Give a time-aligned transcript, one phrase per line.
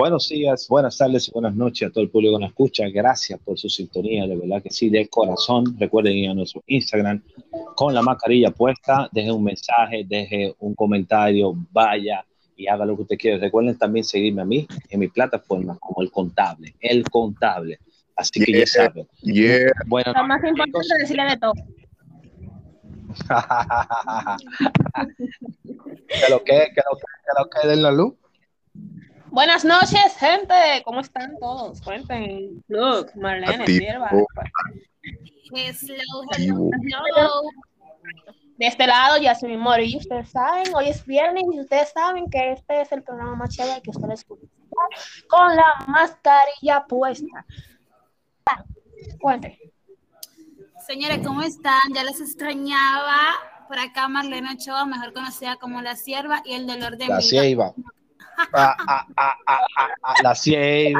[0.00, 2.88] Buenos días, buenas tardes y buenas noches a todo el público que nos escucha.
[2.88, 5.76] Gracias por su sintonía, de verdad que sí, de corazón.
[5.78, 7.22] Recuerden ir a nuestro Instagram
[7.74, 9.10] con la mascarilla puesta.
[9.12, 12.24] Deje un mensaje, deje un comentario, vaya
[12.56, 13.36] y haga lo que usted quiera.
[13.36, 17.78] Recuerden también seguirme a mí en mi plataforma como el contable, el contable.
[18.16, 19.06] Así que ya saben.
[19.20, 19.70] Yeah.
[19.86, 21.52] Bueno, Lo más importante es decirle de todo.
[26.08, 28.14] que lo que, que lo que, que lo que den la luz.
[29.30, 30.82] Buenas noches, gente.
[30.84, 31.80] ¿Cómo están todos?
[31.82, 32.64] Cuenten.
[32.66, 34.10] Look, Marlene, sierva.
[34.10, 34.26] Hello,
[36.30, 36.70] Activo.
[36.72, 37.30] hello, hello.
[38.56, 39.92] De este lado, Yasmin Mori.
[39.94, 43.56] Y ustedes saben, hoy es viernes y ustedes saben que este es el programa más
[43.56, 44.50] chévere que ustedes escuchan.
[45.28, 47.46] Con la mascarilla puesta.
[49.20, 49.56] Cuenten.
[50.86, 51.78] Señores, ¿cómo están?
[51.94, 53.16] Ya les extrañaba.
[53.68, 57.22] Por acá Marlene Ochoa, mejor conocida como La Sierva y el dolor de La mi
[58.54, 58.76] ah,
[59.16, 60.34] ah, ah, la.
[60.34, 60.92] Señores,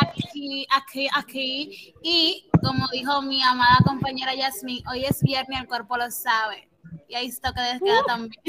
[0.00, 1.94] aquí, aquí, aquí.
[2.02, 6.68] Y como dijo mi amada compañera Yasmin, hoy es viernes, el cuerpo lo sabe.
[7.08, 8.42] Y ahí está que les queda también.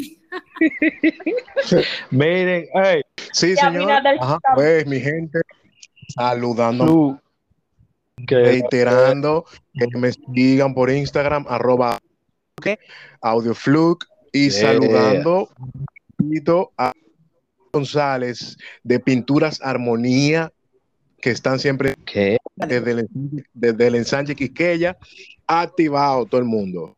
[2.11, 3.01] Miren, hey,
[3.37, 3.91] Sí, Ya, señor.
[4.19, 5.41] Ajá, pues, mi gente,
[6.07, 7.21] saludando,
[8.17, 11.99] reiterando que me sigan por Instagram, arroba
[13.21, 14.73] audiofluk, y Yeah.
[14.73, 15.49] saludando
[16.77, 16.93] a
[17.71, 20.51] González de Pinturas Armonía,
[21.21, 22.37] que están siempre ¿Qué?
[22.55, 23.09] desde el,
[23.53, 24.97] desde el ensanche Quisqueya,
[25.47, 26.95] activado todo el mundo.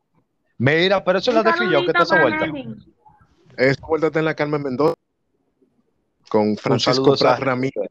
[0.58, 2.46] Mira, pero eso es la de Filló, que está esa vuelta.
[3.58, 4.96] Esta vuelta está en la Carmen Mendoza
[6.30, 7.40] con Francisco esa Prat.
[7.40, 7.90] Ramírez.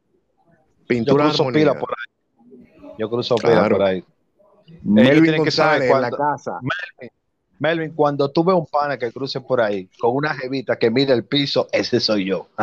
[0.88, 1.52] Yo cruzo Armonía.
[1.52, 2.94] pila por ahí.
[2.98, 3.76] Yo cruzo pila Claro.
[3.76, 4.04] por ahí.
[4.82, 6.52] Melvin tienen que saber González en la cuándo- casa.
[6.62, 7.10] Melvin,
[7.94, 11.24] cuando tú ves un pana que cruce por ahí con una jevita que mide el
[11.24, 12.48] piso, ese soy yo.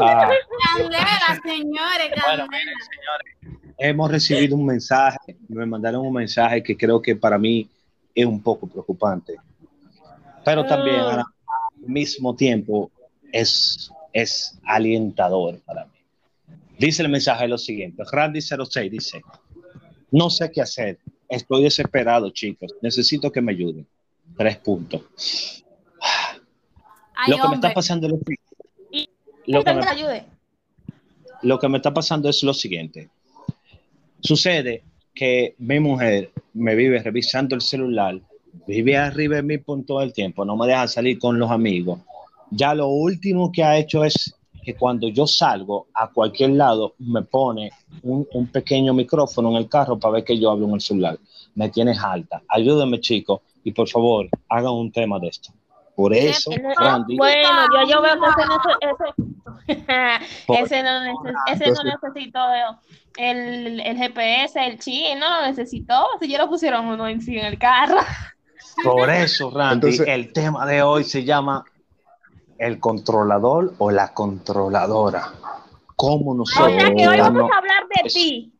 [0.00, 0.30] Ah,
[0.76, 2.48] Candela, señores, Bueno, candela.
[2.48, 7.68] miren, señores, hemos recibido un mensaje, me mandaron un mensaje que creo que para mí
[8.14, 9.34] es un poco preocupante,
[10.44, 11.24] pero también Ah.
[11.46, 12.90] al mismo tiempo
[13.32, 15.90] es, es alentador para mí.
[16.78, 19.22] Dice el mensaje lo siguiente, Randy06 dice,
[20.14, 23.84] no sé qué hacer, estoy desesperado chicos, necesito que me ayuden.
[24.36, 25.02] Tres puntos.
[27.16, 28.12] Ay, lo que me está pasando es
[29.46, 30.24] lo que me
[31.42, 33.10] lo que me está pasando es lo siguiente.
[34.20, 38.20] Sucede que mi mujer me vive revisando el celular,
[38.68, 41.98] vive arriba de mí por todo el tiempo, no me deja salir con los amigos.
[42.52, 44.32] Ya lo último que ha hecho es
[44.64, 47.70] que cuando yo salgo a cualquier lado, me pone
[48.02, 51.18] un, un pequeño micrófono en el carro para ver que yo hablo en el celular.
[51.54, 52.42] Me tienes alta.
[52.48, 55.52] Ayúdenme, chicos, y por favor, hagan un tema de esto.
[55.94, 59.84] Por eso, Randy, Bueno, yo, yo veo que ese no, ese,
[60.46, 60.90] Por- ese no,
[61.52, 62.40] ese no necesitó
[63.16, 66.04] el, el GPS, el chip, no lo necesitó.
[66.20, 67.98] Si ya lo pusieron uno en sí en el carro.
[68.82, 71.64] Por eso, Randy, Entonces- el tema de hoy se llama
[72.58, 75.32] el controlador o la controladora.
[75.96, 78.50] ¿Cómo O nosotros sea que hoy vamos a hablar de es- ti.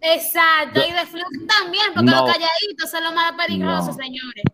[0.00, 2.20] Exacto, y de Flux también, porque No.
[2.22, 4.02] los calladitos son los más peligrosos, No.
[4.04, 4.44] señores.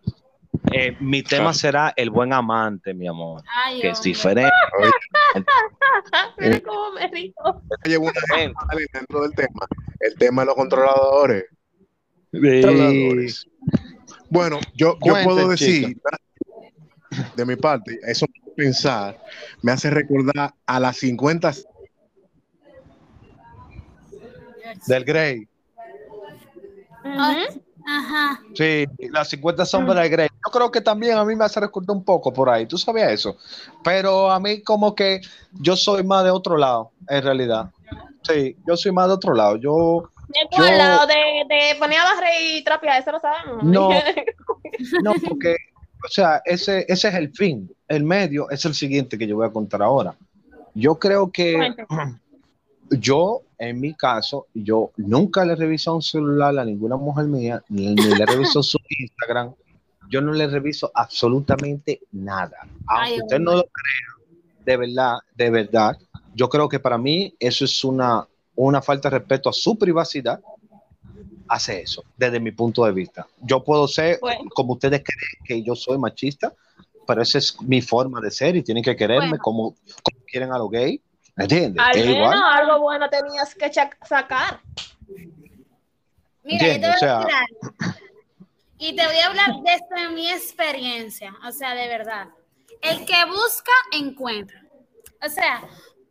[0.72, 4.50] eh, mi tema será el buen amante, mi amor, Ay, que es diferente.
[6.38, 7.32] Mira cómo me río.
[7.84, 9.66] Llevo una vale, dentro del tema.
[10.00, 11.44] El tema de los controladores.
[12.32, 13.46] Controladores.
[14.30, 16.18] Bueno, yo, yo Cuenten, puedo decir, chica.
[17.36, 18.26] de mi parte, eso
[18.56, 19.18] pensar,
[19.62, 21.52] me hace recordar a las 50
[24.86, 25.48] Del Grey.
[27.86, 28.40] Ajá.
[28.54, 30.28] Sí, las 50 sombras del Grey.
[30.28, 32.66] Yo creo que también a mí me hace recordar un poco por ahí.
[32.66, 33.36] ¿Tú sabías eso?
[33.82, 35.20] Pero a mí como que
[35.52, 37.70] yo soy más de otro lado, en realidad.
[38.22, 39.56] Sí, yo soy más de otro lado.
[39.56, 41.06] Yo ¿De cuál Yo- lado?
[41.06, 43.62] De, de poner a barrer y trapear, eso lo sabemos.
[43.62, 43.90] No.
[45.04, 45.54] No, porque,
[46.04, 47.70] o sea, ese, ese es el fin.
[47.88, 50.14] El medio es el siguiente que yo voy a contar ahora.
[50.74, 51.74] Yo creo que
[52.90, 57.94] yo, en mi caso, yo nunca le reviso un celular a ninguna mujer mía, ni,
[57.94, 59.54] ni le reviso su Instagram.
[60.10, 62.56] Yo no le reviso absolutamente nada.
[62.86, 64.34] Aunque Ay, usted no lo crea,
[64.64, 65.98] de verdad, de verdad,
[66.34, 70.40] yo creo que para mí eso es una, una falta de respeto a su privacidad.
[71.46, 73.26] Hace eso, desde mi punto de vista.
[73.42, 74.48] Yo puedo ser, Bueno.
[74.54, 76.54] como ustedes creen que yo soy machista,
[77.06, 79.42] pero esa es mi forma de ser y tienen que quererme Bueno.
[79.42, 79.62] como,
[80.02, 81.00] como quieren a lo gay.
[81.36, 81.82] ¿Entiendes?
[81.84, 82.42] Al menos igual.
[82.42, 83.70] algo bueno tenías que
[84.06, 84.60] sacar.
[86.44, 86.94] Mira, yo te voy ¿Entiendes?
[86.94, 87.98] O sea- a algo.
[88.78, 92.28] Y te voy a hablar desde mi experiencia, o sea, de verdad.
[92.82, 94.62] El que busca, encuentra.
[95.24, 95.62] O sea,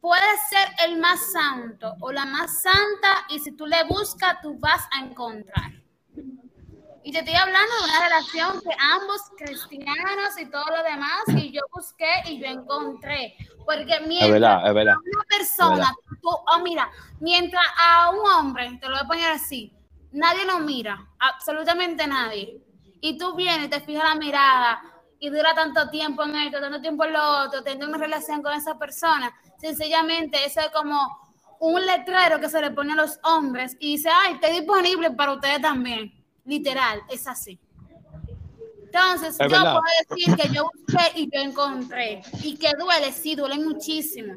[0.01, 4.57] puede ser el más santo o la más santa y si tú le buscas, tú
[4.59, 5.71] vas a encontrar.
[7.05, 11.51] Y te estoy hablando de una relación que ambos cristianos y todo lo demás, y
[11.51, 13.35] yo busqué y yo encontré.
[13.65, 16.89] Porque mientras a una persona, tú, oh, mira,
[17.19, 19.73] mientras a un hombre, te lo voy a poner así,
[20.13, 22.61] nadie lo mira, absolutamente nadie.
[23.01, 24.81] Y tú vienes te fijas la mirada
[25.19, 28.53] y dura tanto tiempo en esto, tanto tiempo en lo otro, teniendo una relación con
[28.53, 29.33] esa persona.
[29.57, 31.17] Sencillamente, eso es como
[31.59, 35.33] un letrero que se le pone a los hombres y dice, ay, estoy disponible para
[35.33, 36.22] ustedes también.
[36.45, 37.59] Literal, es así.
[38.83, 42.21] Entonces, yo puedo decir que yo busqué y yo encontré.
[42.43, 44.35] Y que duele, sí, duele muchísimo.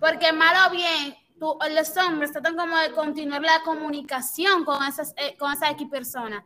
[0.00, 5.12] Porque malo o bien, tú, los hombres tratan como de continuar la comunicación con, esas,
[5.16, 6.42] eh, con esa X persona.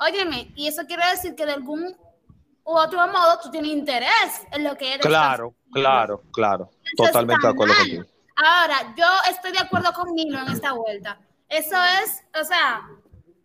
[0.00, 1.96] Óyeme, y eso quiere decir que de algún
[2.64, 5.06] u otro modo tú tienes interés en lo que eres.
[5.06, 6.70] Claro, claro, claro.
[6.96, 8.04] Totalmente de acuerdo contigo.
[8.36, 11.18] Ahora, yo estoy de acuerdo con Nilo en esta vuelta.
[11.48, 12.82] Eso es, o sea,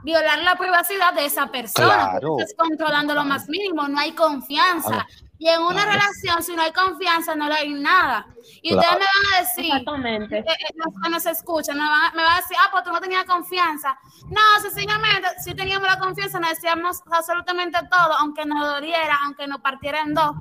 [0.03, 2.11] violar la privacidad de esa persona.
[2.11, 2.37] Claro.
[2.39, 5.05] Estás controlando lo más mínimo, no hay confianza.
[5.39, 8.27] Y en una relación, si no hay confianza, no hay nada.
[8.61, 10.37] Y ustedes me van a decir, Exactamente.
[10.37, 10.73] Eh, eh,
[11.03, 13.97] que nos escuchan, me van, a decir, ah, pues tú no tenías confianza.
[14.29, 19.59] No, sencillamente, si teníamos la confianza, nos decíamos absolutamente todo, aunque nos doliera, aunque nos
[19.59, 20.31] partiera en dos.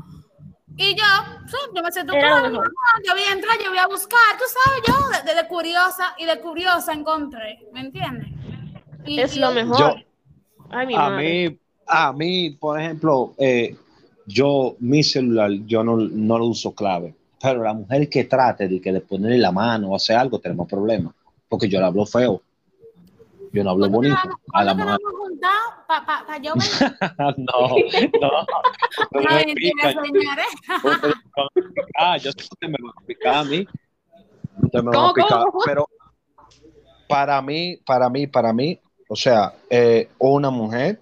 [0.77, 1.05] Y yo,
[1.47, 2.49] sí, yo me siento todo,
[3.05, 6.41] yo voy a entrar, yo voy a buscar, tú sabes, yo de, curiosa y de
[6.41, 8.29] curiosa encontré, ¿me entiendes?
[9.07, 10.05] Es lo mejor.
[10.71, 13.77] a mí, a mí, por ejemplo, eh,
[14.27, 17.15] yo, mi celular, yo no, no, lo uso clave.
[17.41, 20.69] Pero la mujer que trate de que de ponerle la mano o hacer algo, tenemos
[20.69, 21.13] problemas.
[21.49, 22.41] Porque yo le hablo feo.
[23.53, 24.17] Yo no hablo bonito.
[24.53, 24.99] A la mujer.
[25.87, 26.55] Pa, pa, pa yo
[27.19, 27.77] no, no.
[28.21, 28.47] No, no
[31.99, 33.67] Ah, yo sé que usted me va a explicar a mí.
[34.63, 35.45] Usted me va a explicar.
[35.67, 35.87] Pero
[37.09, 38.79] para mí, para mí, para mí,
[39.13, 40.99] o sea, eh, una mujer,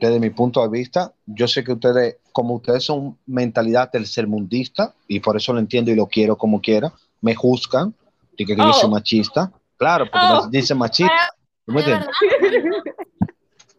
[0.00, 5.20] desde mi punto de vista, yo sé que ustedes, como ustedes son mentalidad tercermundista, y
[5.20, 6.90] por eso lo entiendo y lo quiero como quiera,
[7.20, 7.94] me juzgan,
[8.38, 8.92] y que, yo soy oh.
[8.92, 9.52] machista.
[9.76, 10.44] Claro, porque oh.
[10.44, 11.34] me dicen machista.
[11.66, 12.08] ¿No me entiendes?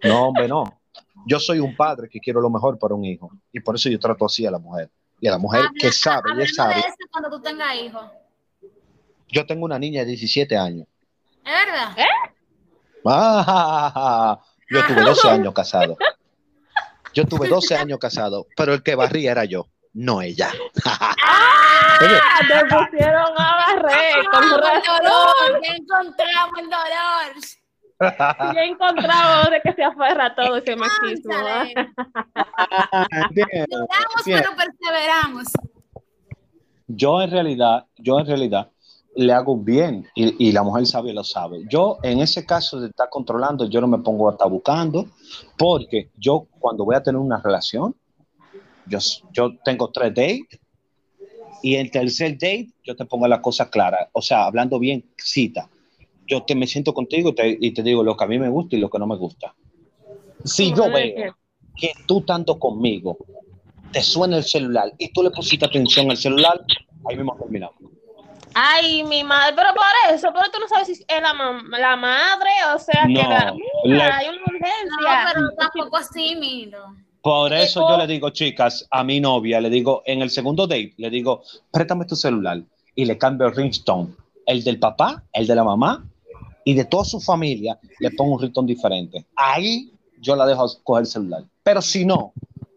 [0.03, 0.65] No, hombre, no.
[1.25, 3.97] Yo soy un padre que quiero lo mejor para un hijo, y por eso yo
[3.97, 4.91] trato así a la mujer.
[5.19, 6.83] Y a la mujer que sabe, ella sabe.
[7.11, 8.05] cuando tú tengas hijos.
[9.29, 10.85] Yo tengo una niña de 17 años.
[11.43, 11.97] ¿Es verdad?
[11.97, 12.32] ¿Eh?
[13.05, 14.39] Ah,
[14.69, 15.97] yo tuve 12 años casado.
[17.13, 20.51] Yo tuve 12 años casado, pero el que barría era yo, no ella.
[20.85, 21.15] ¡Ah!
[21.99, 24.25] Te pusieron a barrer.
[24.31, 28.53] Con dolor, ya encontramos el dolor.
[28.53, 31.33] Ya encontramos de que se aferra todo ese machismo.
[34.25, 35.45] pero perseveramos.
[36.87, 38.69] Yo en realidad, yo en realidad,
[39.15, 41.63] le hago bien y, la mujer sabe lo sabe.
[41.69, 45.07] Yo en ese caso de estar controlando, yo no me pongo a estar buscando
[45.57, 47.95] porque yo cuando voy a tener una relación,
[48.87, 48.99] yo,
[49.31, 50.59] yo tengo tres dates
[51.61, 55.69] y el tercer date yo te pongo la cosa clara, o sea, hablando bien, cita.
[56.25, 58.49] Yo te me siento contigo y te, y te digo lo que a mí me
[58.49, 59.53] gusta y lo que no me gusta.
[60.43, 61.35] Si yo veo
[61.75, 63.17] que tú tanto conmigo
[63.91, 66.65] te suena el celular y tú le pusiste atención al celular,
[67.07, 67.75] ahí mismo terminamos.
[68.55, 71.33] Ay, mi madre, pero por eso, pero tú no sabes si es la,
[71.79, 73.53] la madre, o sea, que la,
[74.17, 74.85] hay una urgencia.
[74.99, 76.95] No, pero tampoco así, miro.
[77.21, 80.93] Por eso yo le digo, chicas, a mi novia, le digo, en el segundo date,
[80.97, 81.41] le digo,
[81.71, 82.61] préstame tu celular
[82.95, 84.13] y le cambio el ringtone,
[84.45, 86.03] el del papá, el de la mamá
[86.65, 89.25] y de toda su familia, le pongo un ringtone diferente.
[89.35, 91.43] Ahí yo la dejo coger el celular.
[91.63, 92.33] Pero si no,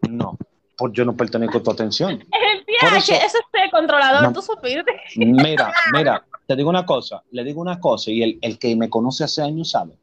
[0.09, 0.37] no,
[0.77, 2.19] pues yo no pertenezco a tu atención.
[2.81, 4.91] Por eso, ese es controlador, tú supiste.
[5.15, 8.89] Mira, mira, te digo una cosa, le digo una cosa, y el, el que me
[8.89, 9.97] conoce hace años sabe.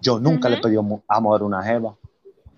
[0.00, 1.94] Yo nunca le pedí a mover una jeva.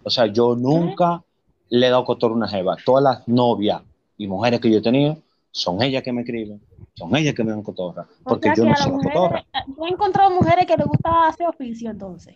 [0.04, 1.23] O sea, yo nunca
[1.68, 2.76] le he dado cotor a una jeva.
[2.85, 3.82] Todas las novias
[4.16, 5.18] y mujeres que yo he tenido
[5.50, 6.61] son ellas que me escriben,
[6.94, 9.44] son ellas que me dan cotorra, porque yo no soy cotorra.
[9.66, 12.35] Yo he encontrado mujeres que les gusta hacer oficio entonces.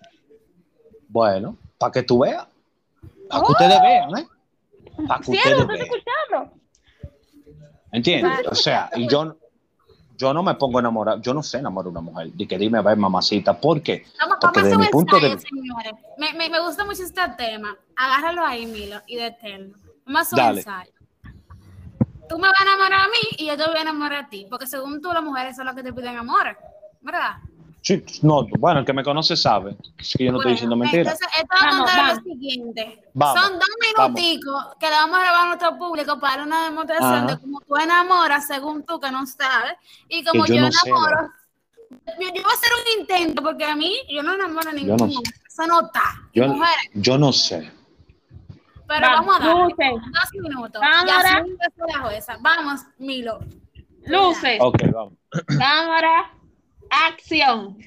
[1.08, 2.46] Bueno, para que tú veas,
[3.28, 4.26] para que ustedes vean, ¿eh?
[5.08, 5.80] Para que ustedes vean.
[5.80, 6.52] escuchando.
[7.92, 8.46] ¿Entiendes?
[8.50, 9.36] O sea, y yo,
[10.16, 12.78] yo no me pongo enamorado, yo no sé enamorar de una mujer, de que dime,
[12.78, 14.06] a ver, mamacita, ¿por qué?
[14.40, 15.92] Porque desde mi punto de señores.
[16.18, 17.76] Me, me, me, gusta mucho este tema.
[17.96, 19.78] Agárralo ahí, Milo, y deténlo.
[20.04, 20.92] Vamos a un ensayo.
[22.28, 24.46] Tú me vas a enamorar a mí y yo te voy a enamorar a ti,
[24.50, 26.58] porque según tú, las mujeres son las que te piden amor,
[27.00, 27.36] ¿verdad?
[27.82, 31.14] Sí, no, bueno, el que me conoce sabe que yo no estoy diciendo mentiras.
[31.20, 33.04] Entonces, esto va a Vamos, contar lo siguiente.
[33.14, 33.68] Vamos, Son dos
[34.08, 37.26] minuticos que le vamos a grabar a nuestro público para dar una demostración Ajá.
[37.26, 39.74] de cómo tú enamoras según tú que no sabes.
[40.08, 41.28] Y como yo yo, no sé, enamoro.
[41.90, 44.78] yo, yo voy a hacer un intento porque a mí yo no enamoro a Yo
[44.78, 45.30] ningún no hombre.
[45.46, 46.02] Eso no está.
[46.34, 46.90] Yo, mujeres.
[46.94, 47.70] yo no sé.
[48.88, 50.12] Pero Vamos, vamos a dar luces.
[50.12, 50.80] dos minutos.
[50.80, 51.44] Cámara.
[51.46, 52.36] Ya soy la jueza.
[52.40, 53.38] Vamos, Milo.
[54.06, 55.14] Luces, Ok, vamos.
[55.58, 56.32] cámara,
[56.90, 57.78] acción.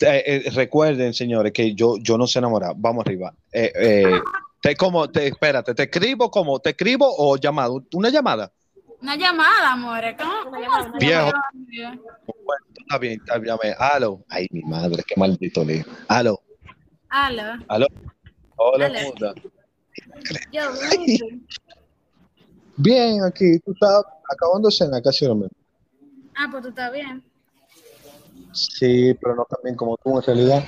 [0.00, 2.74] Eh, eh, recuerden, señores, que yo, yo no sé enamorar.
[2.76, 3.34] Vamos arriba.
[3.52, 4.20] Eh, eh,
[4.60, 6.58] te, como, te, espérate, ¿te escribo como?
[6.60, 7.84] ¿Te escribo o llamado?
[7.94, 8.52] ¿Una llamada?
[9.00, 10.16] Una llamada, amores.
[10.18, 10.32] ¿Cómo?
[10.32, 10.88] Una cómo llamada, así?
[10.90, 11.32] una Viejo.
[12.44, 13.56] Bueno, está bien, está bien.
[13.56, 13.74] llame.
[13.78, 14.24] Aló.
[14.28, 15.84] Ay, mi madre, qué maldito lío.
[16.08, 16.40] Aló.
[17.08, 17.64] Aló.
[17.68, 17.86] Aló.
[18.56, 18.90] Hola.
[22.76, 23.58] Bien, aquí.
[23.60, 25.50] Tú estás acabando de cenar, casi lo mismo.
[26.36, 27.22] Ah, pues tú estás bien.
[28.52, 30.64] Sí, pero no tan bien como tú en realidad.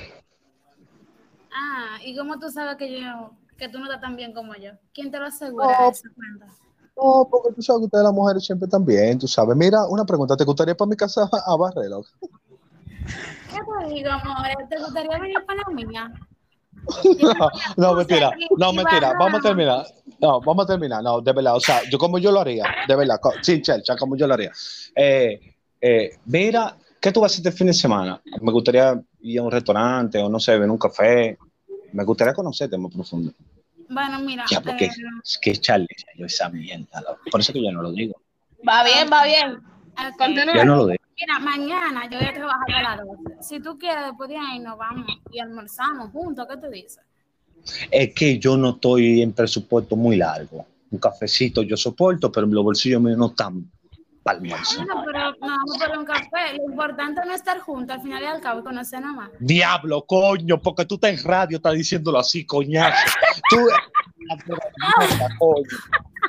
[1.51, 4.71] Ah, ¿y cómo tú sabes que yo, que tú no estás tan bien como yo?
[4.93, 5.89] ¿Quién te lo asegura No.
[5.89, 6.47] esa cuenta?
[6.97, 9.55] No, porque tú sabes que ustedes las mujeres siempre están bien, tú sabes.
[9.55, 11.89] Mira, una pregunta, ¿te gustaría para mi casa a barrer?
[11.89, 12.07] loco?
[12.21, 12.27] ¿Qué
[13.87, 14.47] te digo, amor?
[14.69, 16.13] ¿Te gustaría venir para la mía?
[17.19, 19.85] No, no, mentira, no, mentira, vamos a terminar.
[20.19, 22.95] No, vamos a terminar, no, de verdad, o sea, yo como yo lo haría, de
[22.95, 24.51] verdad, sin chelcha, como yo lo haría.
[24.95, 25.39] Eh,
[25.81, 28.19] eh, mira, ¿qué tú vas a hacer este fin de semana?
[28.41, 31.37] Me gustaría ir a un restaurante o no sé, ver un café.
[31.93, 33.31] Me gustaría conocerte más profundo.
[33.87, 34.43] Bueno, mira.
[34.49, 34.91] Ya, porque eh,
[35.23, 38.19] es que Charlie, yo esa mierda, por eso que yo no lo digo.
[38.67, 39.59] Va bien, va bien.
[40.17, 40.55] Continúa.
[40.55, 41.03] Yo no lo digo.
[41.15, 43.43] Mira, mañana yo voy a trabajar a las 12.
[43.43, 46.47] Si tú quieres, después de ahí nos vamos y almorzamos juntos.
[46.49, 46.99] ¿Qué tú dices?
[47.91, 50.65] Es que yo no estoy en presupuesto muy largo.
[50.89, 53.69] Un cafecito yo soporto, pero los bolsillos míos no están
[54.31, 54.77] almuerzo.
[54.77, 56.57] Bueno, pero nos vamos por un café.
[56.57, 59.29] Lo importante no es estar juntos al final y al cabo y conocer nada más.
[59.39, 62.97] Diablo, coño, porque tú estás en radio, estás diciéndolo así, coñazo.
[63.49, 63.57] Tú.
[64.17, 65.63] Mierda, coño.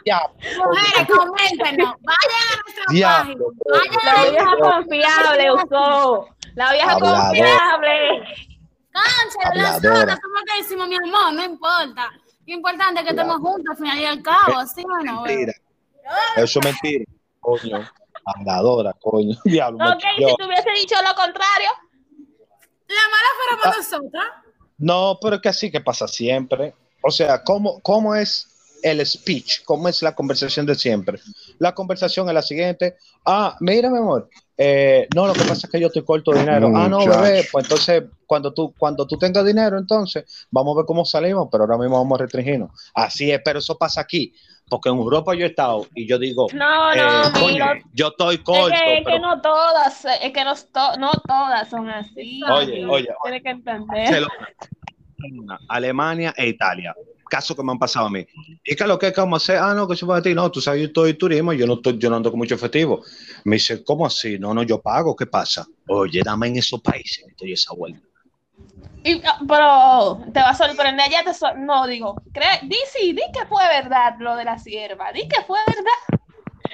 [0.05, 0.35] Diablo,
[0.67, 1.95] Mujeres, coméntenos.
[2.03, 3.99] Vayan a nuestra Diablo, página.
[4.05, 6.29] La Vayan vieja a confiable usó.
[6.55, 7.19] La vieja Hablador.
[7.19, 7.99] confiable.
[8.93, 11.33] Concha, las horas, ¿cómo te decimos, mi amor?
[11.35, 12.11] No importa.
[12.47, 15.23] Lo importante es que estemos juntos al final y al cabo, ¿sí o no?
[15.23, 15.53] mentira.
[16.37, 17.05] Eso es mentira,
[17.47, 17.89] coño.
[18.25, 19.37] Habladora, coño.
[19.45, 21.71] Diablo, Ok, si te hubiese dicho lo contrario.
[22.89, 23.79] La mala fuera para Ah.
[23.79, 24.25] nosotras.
[24.79, 26.75] No, pero es que así que pasa siempre.
[27.03, 28.49] O sea, ¿cómo, ¿cómo es
[28.83, 29.65] el speech?
[29.65, 31.19] ¿Cómo es la conversación de siempre?
[31.59, 32.97] La conversación es la siguiente.
[33.25, 34.29] Ah, mira, mi amor.
[34.59, 36.71] eh, no, lo que pasa es que yo estoy corto de dinero.
[36.75, 37.47] Ah, no, bebé.
[37.51, 41.65] Pues entonces, cuando tú, cuando tú tengas dinero, entonces vamos a ver cómo salimos, pero
[41.65, 42.71] ahora mismo vamos a restringirnos.
[42.95, 44.35] Así es, pero eso pasa aquí.
[44.69, 46.97] Porque en Europa yo he estado y yo digo, No, eh,
[47.33, 47.67] no, coño, Milo.
[47.93, 48.75] yo estoy Es corto.
[48.85, 52.41] que, es pero que no todas, es que no, to- no todas son así.
[52.51, 54.29] Oye, oye, Tienes que se entender.
[55.69, 56.95] Alemania e Italia.
[57.29, 58.25] Caso que me han pasado a mí.
[58.65, 59.13] ¿Y qué es lo que es?
[59.13, 59.59] ¿Cómo hacer?
[59.59, 60.33] Ah, no, que se para ti.
[60.35, 63.03] No, tú sabes, yo estoy turismo, yo no, estoy, yo no ando con mucho efectivo.
[63.45, 64.39] Me dice, ¿cómo así?
[64.39, 65.17] No, no, yo pago.
[65.17, 65.67] ¿Qué pasa?
[65.89, 68.06] Oye, dame en esos países que estoy esa vuelta.
[69.05, 73.13] Y, ah, pero te va a sorprender, ya te so- no digo, cree, di sí,
[73.13, 76.21] di que fue verdad lo de la sierva, di que fue verdad.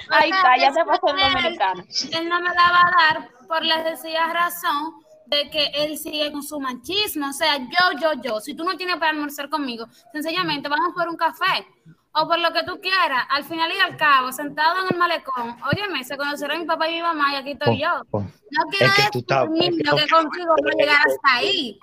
[0.09, 1.83] Ahí O sea, está, ya te después pasó el dominicano.
[2.13, 4.93] Él no me la va a dar por la sencilla razón
[5.27, 7.29] de que él sigue con su machismo.
[7.29, 8.39] O sea, yo, yo, yo.
[8.41, 11.67] Si tú no tienes para almorzar conmigo, sencillamente vamos por un café.
[12.15, 15.55] O por lo que tú quieras, al final y al cabo, sentado en el malecón,
[15.71, 17.89] óyeme, se conocerá mi papá y mi mamá y aquí estoy yo.
[18.11, 18.25] No
[18.69, 21.79] quiero Es que tú estás- decir, es que niño, que contigo no llegar hasta ahí.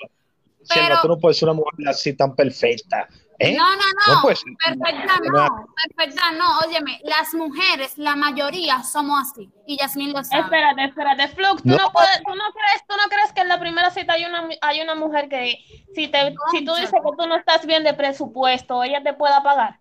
[0.75, 3.09] Pero- tú no puedes ser una mujer así tan perfecta.
[3.39, 3.57] ¿eh?
[3.57, 3.83] No, no,
[4.15, 5.67] No perfecta no.
[5.97, 6.59] Perfecta no.
[6.67, 9.51] Óyeme, las mujeres, la mayoría somos así.
[9.67, 10.43] Y Yasmín lo sabe.
[10.43, 11.77] Espérate, espérate, Flux, tú No.
[11.77, 14.49] no, puedes, tú no crees, tú no crees que en la primera cita hay una,
[14.61, 15.57] hay una mujer que
[15.95, 19.43] si te, si tú dices que tú no estás bien de presupuesto, ella te pueda
[19.43, 19.79] pagar.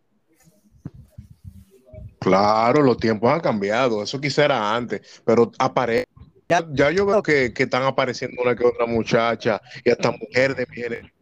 [2.19, 4.03] Claro, los tiempos han cambiado.
[4.03, 6.05] Eso quizá era antes, pero aparece.
[6.49, 10.55] Ya, ya yo veo que, que están apareciendo una que otra muchacha y hasta mujer
[10.55, 11.13] de mi generación.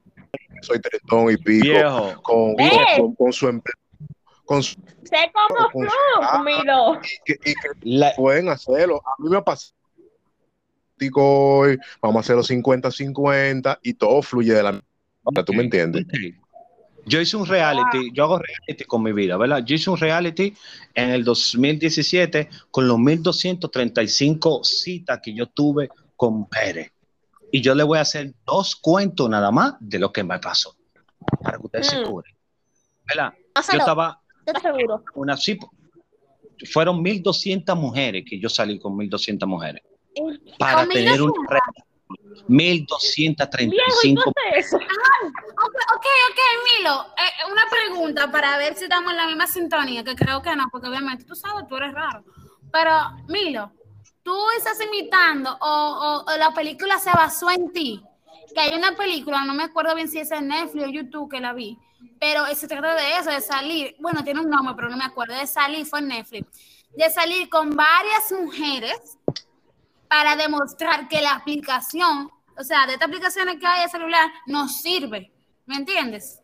[0.62, 1.66] Soy tretón y pico.
[1.66, 2.22] Viejo.
[2.24, 2.72] Con, ¡Eh!
[2.98, 3.76] con, con su empleo.
[4.46, 7.02] Con su, Sé como con Milo.
[7.26, 9.02] y que- y La- pueden hacerlo.
[9.06, 9.74] A mí me ha pasado.
[11.16, 15.44] hoy, Vamos a hacerlo 50-50 y todo fluye de la manera.
[15.46, 16.06] ¿Tú me entiendes?
[16.06, 16.47] Ok.
[17.08, 19.64] Yo hice un reality, yo hago reality con mi vida, ¿verdad?
[19.66, 20.54] Yo hice un reality
[20.94, 26.92] en el 2017 con los 1235 citas que yo tuve con Pérez.
[27.52, 30.76] Y yo le voy a hacer dos cuentos nada más de lo que me pasó,
[31.42, 32.04] para que ustedes se Mm.
[32.04, 32.36] cubren.
[33.06, 33.34] ¿Verdad?
[33.72, 35.04] Yo estaba ¿estás seguro?
[35.16, 35.38] una
[36.66, 39.82] fueron 1200 mujeres que yo salí con 1200 mujeres
[40.58, 41.87] para Con tener una 1200.
[42.10, 44.34] Re- 1235.
[44.56, 44.78] eso?
[44.78, 46.40] Ok, ok, ok,
[46.80, 47.06] Milo.
[47.18, 50.66] eh, una pregunta para ver si estamos en la misma sintonía, que creo que no,
[50.72, 52.24] porque obviamente tú sabes, tú eres raro.
[52.72, 52.92] Pero,
[53.28, 53.72] Milo,
[54.24, 58.04] tú estás imitando o, o- o la película se basó en ti.
[58.54, 61.40] Que hay una película, no me acuerdo bien si es en Netflix o YouTube que
[61.42, 61.78] la vi,
[62.20, 63.96] pero se trata de eso, de salir.
[64.00, 65.36] Bueno, tiene un nombre, pero no me acuerdo.
[65.36, 66.48] De salir, fue en Netflix.
[66.96, 69.17] De salir con varias mujeres
[70.10, 74.68] para demostrar que la aplicación, o sea, de estas aplicaciones que hay de celular, no
[74.68, 75.32] sirve.
[75.66, 76.40] ¿Me entiendes?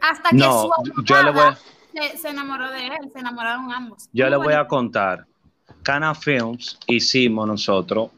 [0.00, 1.58] Hasta que No, su yo le voy a- abogada
[2.12, 4.08] se, se enamoró de él, se enamoraron ambos.
[4.12, 5.26] Yo Muy le voy a contar.
[5.82, 8.10] Cana Films hicimos nosotros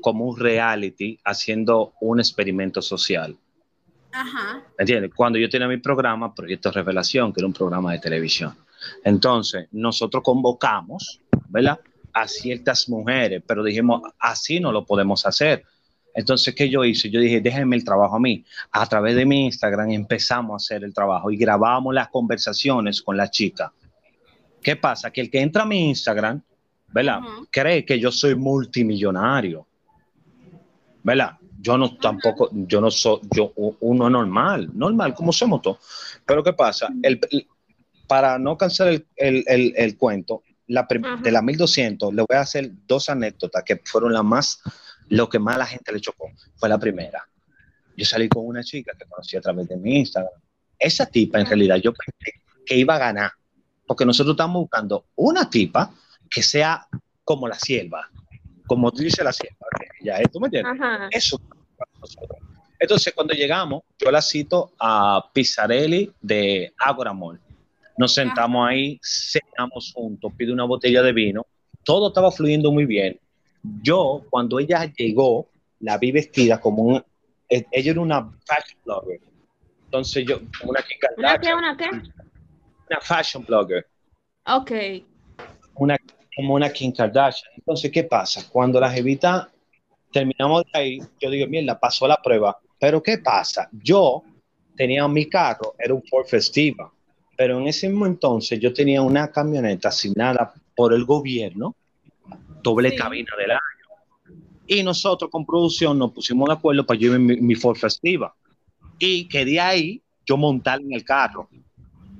[0.00, 3.36] como un reality haciendo un experimento social.
[4.12, 4.62] Ajá.
[4.76, 5.12] ¿Entiendes?
[5.14, 8.56] Cuando yo tenía mi programa, Proyecto Revelación, que era un programa de televisión.
[9.04, 11.78] Entonces, nosotros convocamos, ¿verdad?
[12.22, 15.64] A ciertas mujeres, pero dijimos, así no lo podemos hacer.
[16.14, 17.08] Entonces, ¿qué yo hice?
[17.08, 18.44] Yo dije, déjenme el trabajo a mí.
[18.72, 23.16] A través de mi Instagram empezamos a hacer el trabajo y grabamos las conversaciones con
[23.16, 23.72] la chica.
[24.60, 25.10] ¿Qué pasa?
[25.12, 26.42] Que el que entra a mi Instagram,
[26.88, 27.20] ¿verdad?
[27.50, 29.66] Cree que yo soy multimillonario.
[31.02, 31.36] ¿Verdad?
[31.60, 35.78] Yo no tampoco, yo no soy, yo uno normal, normal, como somos todos.
[36.26, 36.88] Pero ¿qué pasa?
[37.02, 37.46] El, el-
[38.06, 40.86] para no cansar el, el- el- el cuento, la
[41.20, 44.60] de la 1200, le voy a hacer dos anécdotas que fueron las más,
[45.08, 46.30] lo que más la gente le chocó.
[46.54, 47.26] Fue la primera.
[47.96, 50.32] Yo salí con una chica que conocí a través de mi Instagram.
[50.78, 53.32] Esa tipa, en realidad, yo pensé que iba a ganar,
[53.84, 55.92] porque nosotros estamos buscando una tipa
[56.30, 56.86] que sea
[57.24, 58.08] como la sierva,
[58.66, 59.66] como dice la sierva.
[60.00, 60.28] Ya, ¿eh?
[60.32, 60.80] ¿tú me entiendes?
[60.80, 61.08] Ajá.
[61.10, 61.40] Eso.
[62.78, 67.40] Entonces, cuando llegamos, yo la cito a Pizzarelli de Agora Mall.
[68.00, 71.46] Nos sentamos ahí, cenamos juntos, pide una botella de vino,
[71.84, 73.20] todo estaba fluyendo muy bien.
[73.82, 77.04] Yo, cuando ella llegó, la vi vestida como un.
[77.50, 79.20] eh, Ella era una fashion blogger.
[79.84, 81.54] Entonces, yo, como una Kim ¿Una qué?
[81.54, 81.90] ¿Una qué?
[81.90, 83.86] una fashion blogger
[84.46, 84.70] Ok.
[85.74, 85.98] una,
[86.34, 87.52] como una Kim Kardashian.
[87.58, 88.48] Entonces, ¿qué pasa?
[88.50, 89.50] Cuando la jevita
[90.10, 92.58] terminamos de ahí, yo digo, mierda, pasó la prueba.
[92.78, 93.68] Pero ¿qué pasa?
[93.72, 94.22] Yo
[94.74, 96.90] tenía mi carro, era un Ford Festiva,
[97.40, 101.74] pero en ese mismo entonces yo tenía una camioneta asignada por el gobierno,
[102.62, 102.96] doble Sí.
[102.96, 104.36] cabina del año.
[104.66, 108.34] Y nosotros con producción nos pusimos de acuerdo para yo mi, mi Ford Festiva.
[108.98, 111.48] Y quería ahí yo montar en el carro.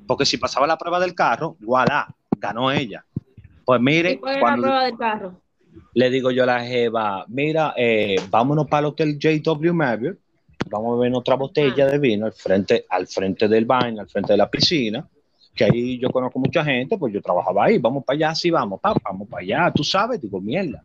[0.06, 3.04] Porque si pasaba la prueba del carro, voilà, ganó ella.
[3.66, 5.40] Pues ¿Y mire, cuál es la cuando prueba del carro?
[5.92, 10.18] le digo yo a la Jeva, mira, eh, vámonos para el hotel JW Marriott,
[10.70, 14.32] vamos a beber otra botella de vino al frente, al frente del baño, al frente
[14.32, 15.06] de la piscina,
[15.54, 18.80] que ahí yo conozco mucha gente, pues yo trabajaba ahí, vamos para allá, sí, vamos,
[18.80, 20.84] pa, vamos para allá, tú sabes, digo, mierda.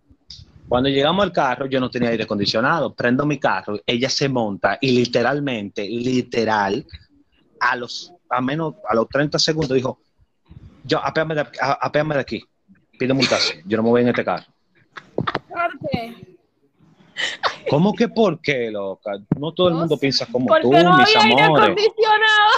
[0.68, 4.78] Cuando llegamos al carro, yo no tenía aire acondicionado, prendo mi carro, ella se monta
[4.82, 6.86] y literalmente, literal,
[7.60, 10.00] a los, a menos, a los 30 segundos dijo,
[10.84, 12.44] yo, apéame de, a- apéame de aquí,
[12.98, 14.46] pídeme un taxi, yo no me voy en este carro.
[15.16, 16.35] ¿Por qué?
[17.70, 19.12] ¿Cómo que por qué, loca?
[19.38, 21.64] No todo el mundo piensa como tú, no mis había aire amores.
[21.64, 22.52] acondicionado.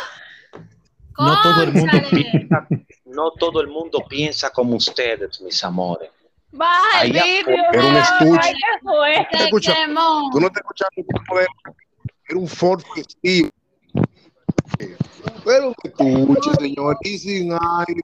[1.19, 2.67] No todo el mundo piensa,
[3.05, 6.09] no todo el mundo piensa como ustedes, mis amores.
[6.51, 7.63] Baja el vidrio.
[7.73, 9.73] era un estuche.
[12.29, 13.49] era un Ford festivo.
[15.45, 18.01] Pero que escuche, señor, y sin aire.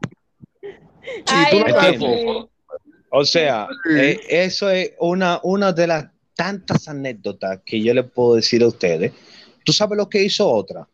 [1.25, 1.59] Sí, tú
[1.99, 2.49] no.
[3.15, 8.35] O sea, eh, eso es una, una de las tantas anécdotas que yo le puedo
[8.35, 9.11] decir a ustedes.
[9.63, 10.87] ¿Tú sabes lo que hizo otra?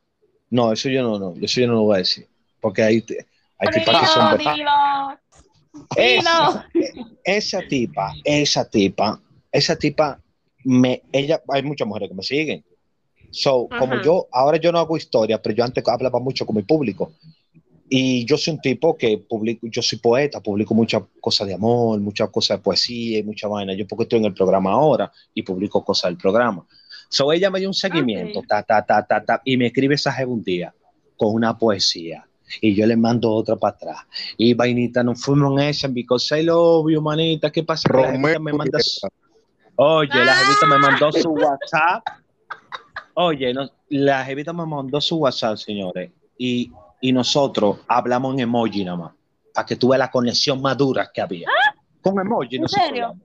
[0.50, 2.28] No, eso yo no, no, eso yo no lo voy a decir.
[2.60, 3.06] Porque hay,
[3.58, 4.38] hay tipas que son...
[4.38, 5.20] Dilo.
[5.96, 7.08] Esa, Dilo.
[7.24, 9.22] esa tipa, esa tipa,
[9.52, 10.20] esa tipa,
[10.64, 12.66] me, ella, hay muchas mujeres que me siguen.
[13.32, 16.64] So, como yo, ahora yo no hago historia, pero yo antes hablaba mucho con mi
[16.64, 17.12] público.
[17.90, 22.00] Y yo soy un tipo que publico, yo soy poeta, publico muchas cosas de amor,
[22.00, 23.74] muchas cosas de poesía y mucha vaina.
[23.74, 26.66] Yo porque estoy en el programa ahora y publico cosas del programa.
[27.10, 28.48] So, ella me dio un seguimiento, Ok.
[28.48, 30.74] ta, ta, ta, ta, ta, y me escribe esa un día
[31.18, 32.26] con una poesía.
[32.62, 33.98] Y yo le mando otra para atrás.
[34.38, 37.52] Y vainita, nos fuimos en esa, because I love you, manita.
[37.52, 37.90] ¿Qué pasa?
[37.92, 39.08] La me manda su-.
[39.76, 42.04] Oye, la jevita me mandó su WhatsApp.
[43.14, 46.12] Oye, no, la jevita me mandó su WhatsApp, señores.
[46.38, 49.12] Y, y nosotros hablamos en emoji nada más.
[49.54, 51.48] Para que tuve la conexión más dura que había.
[52.02, 53.16] Con emoji, ¿En serio?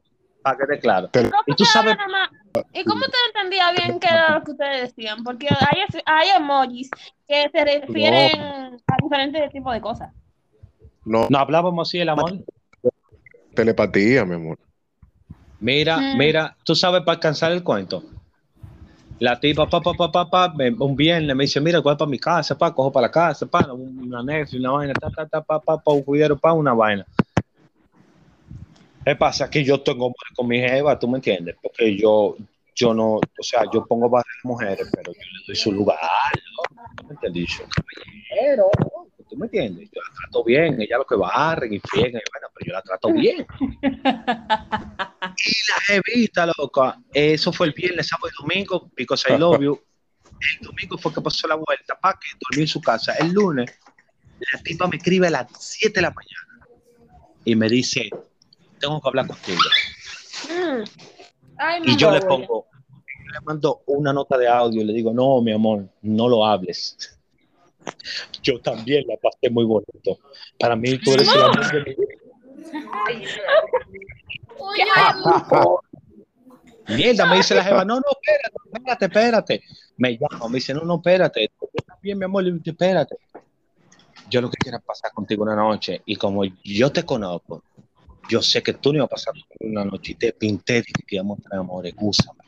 [0.42, 1.08] Para que te claro.
[1.08, 2.30] Te- Y tú ¿Cómo sabes, nada más?
[2.72, 5.24] ¿Y cómo usted entendía bien qué era lo que ustedes decían?
[5.24, 6.90] Porque hay, hay emojis
[7.26, 10.12] que se refieren a diferentes tipos de cosas.
[11.04, 12.32] No, no hablábamos así el amor.
[13.54, 14.58] telepatía, mi amor.
[15.60, 16.18] Mira, Mm.
[16.18, 18.02] mira, tú sabes para alcanzar el cuento.
[19.20, 22.18] La tipa, pa, pa, pa, pa, pa, un viernes me dice, mira, coge para mi
[22.18, 25.60] casa, pa, cojo para la casa, pa, una Netflix, una vaina, ta, ta, ta, pa,
[25.60, 27.06] pa, pa, un cuidero, pa, una vaina.
[29.04, 29.48] ¿Qué pasa?
[29.48, 31.56] Que yo tengo con mi jeva, ¿tú me entiendes?
[31.62, 32.36] Porque yo,
[32.74, 35.98] yo no, o sea, yo pongo varias mujeres, pero yo le doy su lugar,
[36.56, 36.84] ¿no?
[36.96, 37.58] ¿Tú me entiendes?
[37.58, 37.64] Yo.
[39.34, 39.90] ¿Tú me entiendes?
[39.92, 42.82] Yo la trato bien, ella lo que barren y friegan, y bueno, pero yo la
[42.82, 43.44] trato bien.
[43.82, 49.80] y la jevita, loca, eso fue el viernes, sábado y domingo, because I love you.
[50.60, 53.14] El domingo fue que pasó la vuelta, pa, que dormí en su casa.
[53.14, 53.72] El lunes,
[54.52, 56.68] la tipa me escribe a las 7 de la mañana
[57.44, 58.10] y me dice,
[58.78, 59.60] tengo que hablar contigo.
[60.48, 60.84] Mm.
[61.58, 65.12] Ay, Y yo le pongo, yo le mando una nota de audio y le digo,
[65.12, 67.13] no, mi amor, no lo hables.
[68.42, 70.18] Yo también la pasé muy bonito.
[70.58, 72.14] Para mí, tú eres el amor de mi vida.
[74.58, 75.14] Uy, ay,
[76.88, 79.62] Mierda, me dice la jeva, no, no, espérate, espérate, espérate.
[79.96, 81.50] Me llama, me dice, no, no, espérate.
[82.02, 83.16] Bien, mi amor, espérate.
[84.28, 87.62] Yo lo que quiero es pasar contigo una noche y como yo te conozco,
[88.28, 91.16] yo sé que tú no ibas a pasar una noche y te pinté de que
[91.16, 92.38] íbamos a tener amor, escúchame.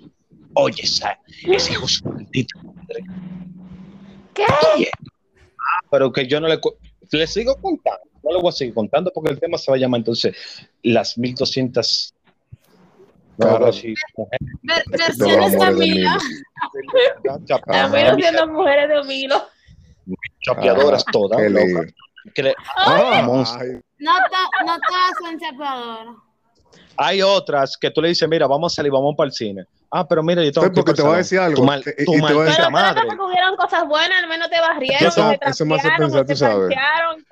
[0.55, 3.05] Oye, esa, ese hijo madre.
[4.35, 4.45] ¿Qué?
[5.69, 6.77] Ah, pero que yo no le, cu-
[7.11, 9.81] le sigo contando, no le voy a seguir contando porque el tema se va a
[9.81, 10.37] llamar entonces
[10.83, 12.13] las 1200
[13.39, 13.67] no, Claro.
[13.67, 13.83] los
[14.91, 16.19] versiones Camila.
[17.69, 19.43] A mí no siendo mujeres de Milo.
[20.43, 21.39] chapeadoras Ah, todas.
[21.39, 21.53] qué
[22.35, 26.15] que le- Ah, No, to- no todas son chapeadoras.
[26.97, 29.65] hay otras que tú le dices, mira, vamos a salir, vamos para el cine.
[29.91, 31.83] Ah, pero mira, yo tengo porque que te voy a al decir algo, Tu, mal,
[31.83, 33.09] te- tu y te voy a decir- Pero madre.
[33.09, 36.33] que tuvieron cosas buenas, al menos te barrieron, Eso- te eso me hace pensar, te
[36.33, 36.77] tú sabes.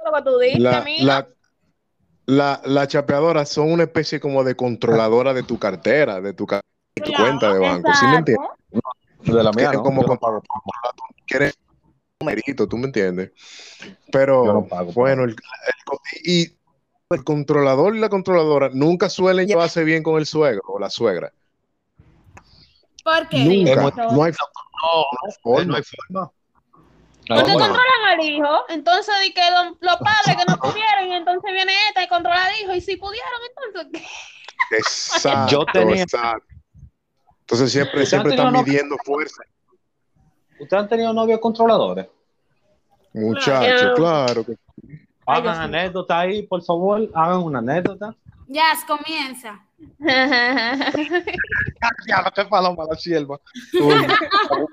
[0.04, 1.28] lo que tú dices, la, la,
[2.26, 6.60] la, las chapeadoras son una especie como de controladora de tu cartera, de tu, de
[6.96, 7.92] tu Claro, cuenta de banco.
[7.94, 8.48] ¿Sí me entiendes?
[9.20, 10.42] De la mía, no, como no pago.
[11.26, 13.32] quieres un numerito, ¿tú me entiendes?
[14.12, 15.36] Pero no pago por bueno, el, el
[16.24, 16.56] y
[17.10, 21.32] el controlador y la controladora nunca suelen llevarse bien con el suegro o la suegra.
[23.04, 23.38] ¿Por qué?
[23.44, 23.76] Nunca.
[23.76, 25.04] No hay No,
[25.42, 25.64] forma.
[25.64, 26.32] no hay forma.
[27.26, 27.58] Porque No, no.
[27.58, 31.72] controlan al hijo, entonces di que don- los padres que no pudieron, y entonces viene
[31.88, 33.30] esta y controla al hijo, y si pudieron,
[33.72, 33.90] entonces
[34.70, 34.76] ¿qué?
[34.76, 36.46] Exacto, Yo tenía- exacto.
[37.40, 39.42] Entonces siempre, ¿Ustedes siempre están no- midiendo fuerza.
[40.60, 42.08] ¿Ustedes han tenido novios controladores?
[43.14, 43.94] Muchachos, Claro.
[43.94, 44.52] claro que
[45.26, 47.08] Ay, Hagan anécdota ahí, por favor.
[47.14, 48.14] Hagan una anécdota.
[48.46, 49.64] Ya, comienza.
[52.06, 53.38] Ya, lo que paloma la sierva.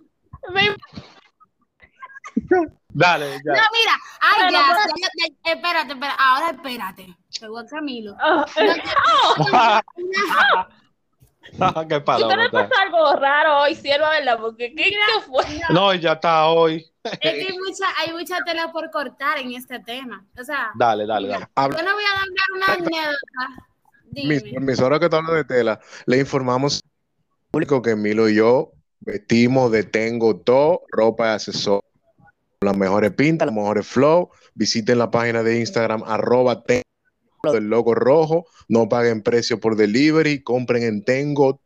[2.93, 3.53] Dale, ya.
[3.53, 3.95] No, mira.
[4.21, 6.17] Ay, ya, pues- ya, ya, ya, Espérate, espérate.
[6.19, 7.15] Ahora espérate.
[7.39, 8.15] Llegó a Camilo.
[8.23, 8.45] Oh,
[11.87, 12.35] qué ¿Usted paloma.
[12.35, 14.37] le pasó algo raro hoy, sierva, verdad?
[14.39, 15.43] Porque ¿qué, qué fue?
[15.69, 16.85] No, ya está hoy.
[17.03, 20.23] Es que hay mucha, hay mucha tela por cortar en este tema.
[20.39, 21.47] O sea, Dale, dale, dale.
[21.55, 23.65] Yo no voy a dar una anécdota.
[24.11, 24.59] Mis, Dime.
[24.65, 28.71] mis horas que te hablan de tela, le informamos al público que Milo y yo
[28.99, 31.83] vestimos de Tengo todo, ropa y accesorios,
[32.61, 34.29] las mejores pintas, los mejores flow.
[34.53, 36.83] Visiten la página de Instagram, arroba Tengo
[37.51, 38.45] del logo rojo.
[38.67, 41.59] No paguen precio por delivery, compren en Tengo.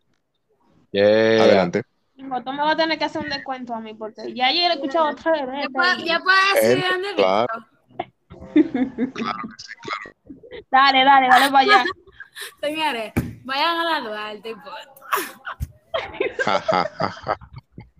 [0.91, 1.43] Yeah.
[1.43, 1.84] Adelante.
[2.15, 4.73] Tú me vas a tener que hacer un descuento a mí, porque ya yo he
[4.73, 5.67] escuchado tres veces.
[5.73, 7.47] Ya ya puedo decir Eh, dónde claro.
[10.71, 11.84] Dale, dale, dale para allá.
[12.61, 14.55] Señores, vayan a la Duarte.
[16.45, 17.37] ja.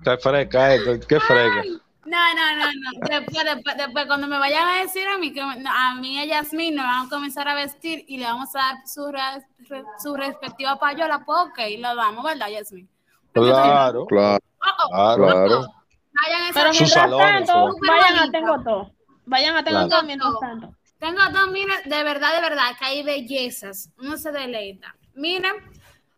[0.04, 1.64] Qué fresca esto, qué fresca.
[2.06, 3.10] No, no, no, no.
[3.10, 6.20] Después, después, después, cuando me vayan a decir a mí, que no, a mí y
[6.20, 9.84] a Yasmín nos van a comenzar a vestir y le vamos a dar su, re-
[9.98, 12.88] su respectiva payola, pues ok, lo damos, ¿verdad, Yasmín?
[13.34, 15.26] Claro, Claro, Oh, oh, claro.
[15.26, 15.66] claro.
[16.24, 18.92] Vayan a Pero mientras salones, tanto, vayan a Tengo Todo.
[19.26, 19.90] Vayan a Tengo Claro.
[19.90, 20.76] Todo mientras tanto.
[21.06, 23.92] Tengo dos, miren, de verdad, de verdad, que hay bellezas.
[24.00, 24.96] Uno se deleita.
[25.14, 25.54] Miren,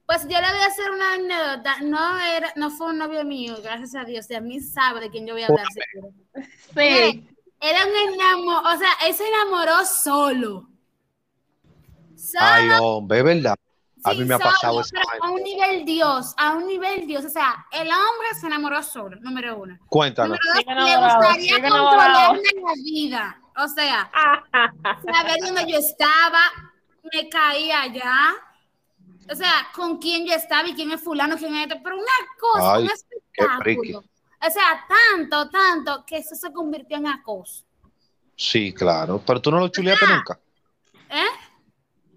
[0.06, 1.82] pues yo le voy a hacer una anécdota.
[1.82, 4.30] No era, no fue un novio mío, gracias a Dios.
[4.30, 5.66] Y a mí sabe de quién yo voy a hablar.
[6.74, 7.28] Sí.
[7.60, 10.70] Era un enamorado, o sea, él se enamoró solo.
[12.16, 13.56] Solo, Ay, hombre, es verdad.
[14.06, 14.96] A mí sí, me ha pasado eso.
[15.22, 17.26] a un nivel Dios, a un nivel Dios.
[17.26, 19.78] O sea, el hombre se enamoró solo, número uno.
[19.88, 20.40] Cuéntanos.
[20.66, 23.42] Número dos, le gustaría controlarme la vida.
[23.58, 24.10] O sea,
[24.84, 26.42] saber dónde yo estaba,
[27.12, 28.36] me caía allá.
[29.32, 31.80] O sea, con quién yo estaba y quién es fulano, quién es esto.
[31.84, 32.06] Pero una
[32.40, 34.00] cosa, Ay, un espectáculo.
[34.00, 37.66] O sea, tanto, tanto, que eso se convirtió en acoso.
[38.36, 39.22] Sí, claro.
[39.26, 40.40] Pero tú no lo chuleaste nunca.
[41.10, 41.26] ¿Eh?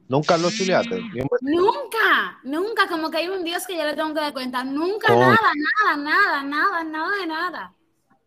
[0.08, 0.96] Nunca lo chuleaste.
[0.96, 1.36] Besito.
[1.40, 4.62] Nunca, nunca, como que hay un Dios que yo le tengo que dar cuenta.
[4.62, 5.20] Nunca, Coño.
[5.20, 7.74] nada, nada, nada, nada, nada de nada.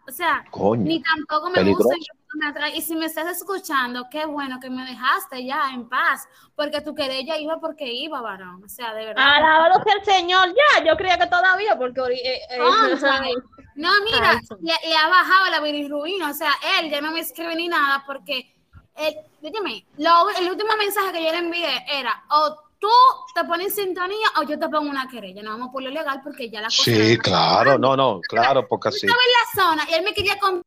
[0.07, 0.83] O sea, Coño.
[0.83, 1.89] ni tampoco me peligroso.
[1.89, 1.95] gusta
[2.75, 6.93] Y si me estás escuchando, qué bueno que me dejaste ya en paz, porque tu
[6.95, 8.63] querella iba porque iba, varón.
[8.63, 9.35] O sea, de verdad.
[9.37, 12.59] Alabado sea el Señor, ya, yo creía que todavía, porque eh, eh.
[13.75, 17.55] No, mira, le, le ha bajado la bilirrubina, o sea, él ya no me escribe
[17.55, 18.53] ni nada porque,
[18.95, 22.89] él, dígame, lo- el último mensaje que yo le envié era, o tú
[23.33, 26.19] te pones en sintonía o yo te pongo una querella, no vamos por lo legal
[26.23, 26.83] porque ya la cosa...
[26.83, 29.05] Sí, claro, no, no, claro, porque así.
[29.05, 30.61] Estaba en la zona y él me quería con...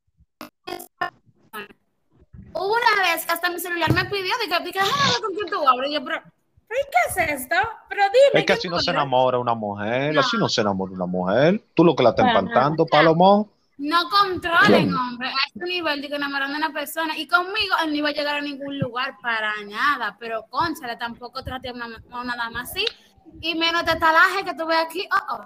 [2.59, 5.95] Una vez hasta mi celular me pidió, dije, dije, "Ah, con quién tú hablas", y
[5.95, 6.23] yo, pero,
[6.69, 7.57] ¿pero ¿y qué es esto?
[7.89, 8.91] Pero dime, Es que ¿qué así no se cosa?".
[8.93, 10.21] enamora una mujer, No.
[10.21, 11.63] así no se enamora una mujer.
[11.75, 13.51] Tú lo que la estás empantando, Palomón.
[13.79, 17.15] No controlen, hombre, a este nivel de que enamorando a una persona.
[17.19, 20.17] Y conmigo él no iba a llegar a ningún lugar para nada.
[20.19, 22.87] Pero, conchale, tampoco trate a una, a una dama así.
[23.43, 25.07] Y menos de talaje que tuve aquí.
[25.13, 25.45] Oh, oh.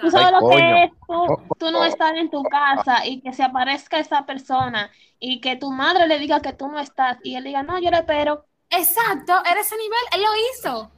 [0.00, 0.56] Tú sabes Ay, lo coño.
[0.56, 4.26] que es tú, Oh, tú no estar en tu casa y que se aparezca esa
[4.26, 7.78] persona y que tu madre le diga que tú no estás y él diga, no,
[7.80, 8.44] yo le espero.
[8.70, 10.28] Exacto, era ese nivel, él lo
[10.72, 10.90] hizo.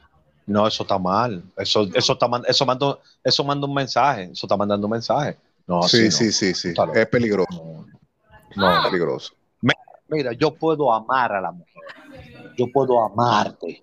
[0.46, 1.42] No, eso está mal.
[1.56, 4.24] Eso, eso está eso manda, eso manda un mensaje.
[4.32, 5.36] Eso está mandando un mensaje.
[5.66, 6.32] No, Sí, sí, no.
[6.32, 6.74] sí, sí.
[6.74, 6.94] Claro.
[6.94, 7.86] Es peligroso,
[8.56, 8.66] No.
[8.66, 8.82] Ah.
[8.84, 8.90] No.
[8.90, 9.34] peligroso.
[10.08, 11.82] Mira, yo puedo amar a la mujer.
[12.56, 13.82] Yo puedo amarte.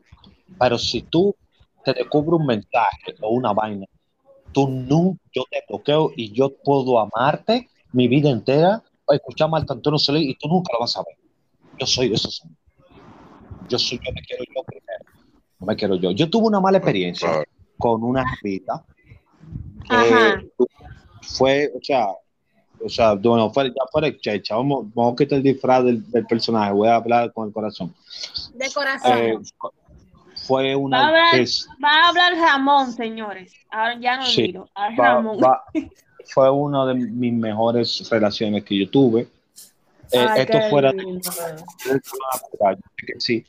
[0.59, 1.35] Pero si tú
[1.83, 3.85] te descubres un mensaje o una vaina,
[4.51, 9.51] tú nunca, yo te bloqueo y yo puedo amarte mi vida entera, o escuchar a
[9.51, 11.17] Marta Antonio Solís y tú nunca lo vas a ver.
[11.79, 12.59] Yo soy de esos hombres.
[13.69, 15.05] Yo soy, yo me quiero yo primero.
[15.59, 16.11] No me quiero yo.
[16.11, 17.43] Yo tuve una mala experiencia Claro.
[17.77, 18.85] con una jevita
[19.89, 20.41] que Ajá.
[21.21, 22.07] fue, o sea,
[22.83, 26.25] o sea, bueno, fue, ya fuera checha, vamos, vamos a quitar el disfraz del, del
[26.25, 27.93] personaje, voy a hablar con el corazón.
[28.53, 29.11] De corazón.
[29.17, 29.37] Eh,
[30.47, 33.53] fue Va a una hablar- des- Va a hablar Ramón, señores.
[33.69, 34.41] Ahora ya no Sí.
[34.43, 34.69] miro.
[34.75, 35.37] A va- Ramón.
[35.43, 35.63] va-
[36.25, 39.27] fue una de mis mejores relaciones que yo tuve.
[40.13, 40.91] Eh, Ay, esto fuera
[43.17, 43.45] sí.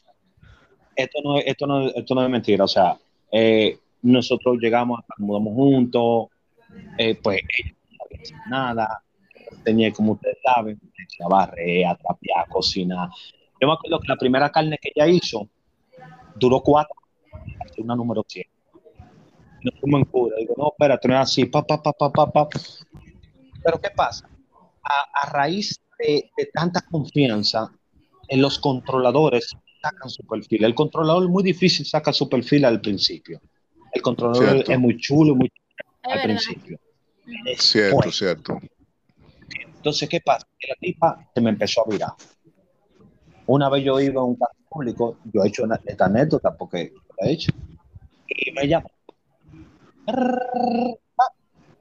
[0.95, 2.65] Esto no, es- esto, no, esto no es mentira.
[2.65, 2.97] O sea,
[3.31, 6.29] eh, nosotros llegamos, mudamos juntos,
[6.99, 9.03] eh, pues ella no hacer nada,
[9.65, 10.79] tenía, como ustedes saben,
[11.25, 13.09] a barrer, a trapear, cocinar.
[13.61, 15.49] Yo me acuerdo que la primera carne que ella hizo
[16.37, 16.95] duró cuatro,
[17.79, 18.47] una número 100.
[19.63, 20.37] Nos fuimos en cura.
[20.39, 22.49] Digo, no, espérate, no es así, pa, pa, pa, pa, pa, pa.
[23.65, 24.29] Pero ¿qué pasa?
[24.83, 27.71] A, a raíz de, de tanta confianza,
[28.29, 30.65] en los controladores sacan su perfil.
[30.65, 33.41] El controlador es muy difícil saca su perfil al principio.
[33.93, 34.73] El controlador Cierto.
[34.73, 35.53] es muy chulo, muy es
[36.03, 36.25] al verdad.
[36.25, 36.79] principio.
[37.57, 38.59] Cierto, Después, cierto.
[39.77, 40.47] entonces, ¿qué pasa?
[40.59, 42.11] Que la tipa se me empezó a virar.
[43.47, 46.93] Una vez yo iba a un carro público, yo he hecho una- esta anécdota porque
[47.21, 47.53] la he hecho,
[48.29, 48.89] y me llama.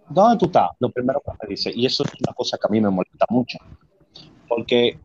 [0.10, 0.70] ¿Dónde tú estás?
[0.80, 3.26] Lo primero que me dice, y eso es una cosa que a mí me molesta
[3.30, 3.58] mucho,
[4.48, 5.00] porque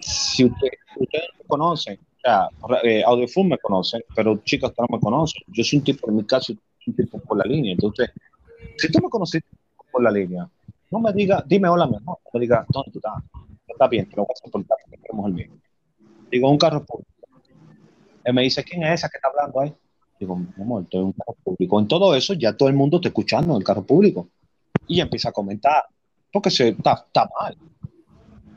[0.00, 2.48] si usted, ustedes me conocen, o sea,
[2.82, 3.04] eh,
[3.44, 6.52] me conoce, pero chicas que no me conocen, yo soy un tipo, en mi caso,
[6.86, 8.10] un tipo por la línea, entonces,
[8.76, 9.48] si tú me conociste
[9.92, 10.48] por la línea,
[10.90, 12.18] no me diga, dime hola, mi amor.
[12.24, 13.14] No me diga, ¿dónde tú estás?
[13.66, 15.56] Está bien, te lo voy a soportar queremos el mismo.
[16.30, 17.11] Digo, un carro público.
[18.24, 19.74] Él me dice, ¿quién es esa que está hablando ahí?
[20.18, 21.80] Digo, mi amor, estoy en un carro público.
[21.80, 24.28] En todo eso, ya todo el mundo está escuchando en el carro público.
[24.86, 25.84] Y empieza a comentar,
[26.32, 27.56] porque se, está, está mal.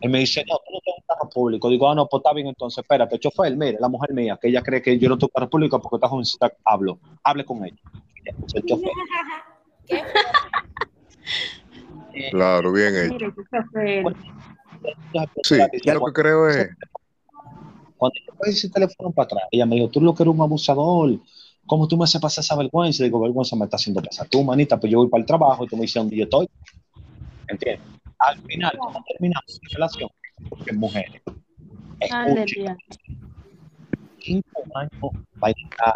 [0.01, 1.69] Él me dice, no, tú no estás en un carro público.
[1.69, 4.61] Digo, ah, no, pues está bien, entonces, espérate, chofer, mire, la mujer mía, que ella
[4.61, 7.77] cree que yo no estoy en carro público porque está jovencita, hablo, hable con ella.
[8.53, 8.91] El chofer.
[12.31, 13.13] Claro, bien hecho.
[13.13, 14.15] Mire, qué chofer.
[15.43, 16.69] Sí, yo lo que creo es.
[18.05, 20.41] Cuando yo cogí ese teléfono para atrás, ella me dijo, tú lo que eres un
[20.41, 21.19] abusador,
[21.65, 23.03] ¿cómo tú me haces pasar esa vergüenza?
[23.03, 25.67] Digo, vergüenza me está haciendo pasar tú, manita, pues yo voy para el trabajo y
[25.67, 26.47] tú me dices dónde yo estoy.
[27.47, 27.81] ¿Entiendes?
[28.19, 30.09] Al final, ¿cómo terminamos la relación?
[30.49, 31.21] Porque mujeres.
[31.99, 32.77] Escuchen, Aleluya.
[34.19, 34.91] cinco años
[35.43, 35.95] va a estar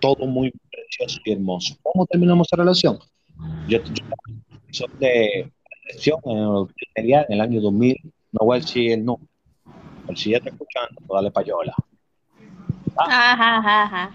[0.00, 1.76] todo muy precioso y hermoso.
[1.82, 2.98] ¿Cómo terminamos esa relación?
[3.68, 4.04] Yo, yo
[4.72, 5.52] soy de
[6.24, 7.96] en el, en el año 2000,
[8.32, 9.20] no voy a decir el no.
[10.06, 11.74] Pero si ya está escuchando, dale payola.
[12.96, 14.10] Ajá, ajá, ajá.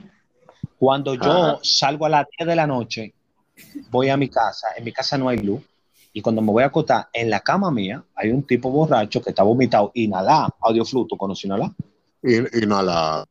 [0.78, 1.60] Cuando yo Ajá.
[1.64, 3.14] salgo a las 10 de la noche,
[3.90, 5.62] voy a mi casa, en mi casa no hay luz,
[6.14, 9.32] y cuando me voy a acostar, en la cama mía hay un tipo borracho que
[9.32, 13.26] está vomitado, inhalado, audiofluto, ¿conoce no a la.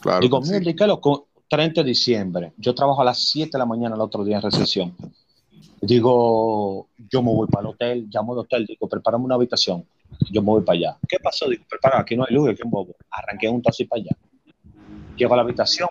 [0.00, 0.20] Claro.
[0.20, 0.56] Digo, sí.
[0.62, 1.28] ¿y qué loco?
[1.48, 4.42] 30 de diciembre, yo trabajo a las 7 de la mañana el otro día en
[4.42, 4.96] recepción.
[5.80, 9.84] Digo, yo me voy para el hotel, llamo al hotel, digo, prepárame una habitación.
[10.30, 10.96] Yo me voy para allá.
[11.08, 11.48] ¿Qué pasó?
[11.48, 12.94] Digo, prepara, aquí no hay luz, aquí un bobo.
[13.10, 14.10] Arranqué un taxi para allá.
[15.16, 15.88] Llego a la habitación,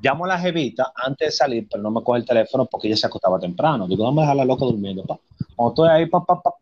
[0.00, 2.96] llamo a la jevita antes de salir, pero no me coge el teléfono porque ella
[2.96, 3.86] se acostaba temprano.
[3.86, 5.02] Digo, vamos a dejar la loca durmiendo.
[5.04, 5.18] Pa.
[5.54, 6.54] Cuando estoy ahí, pa, pa, pa,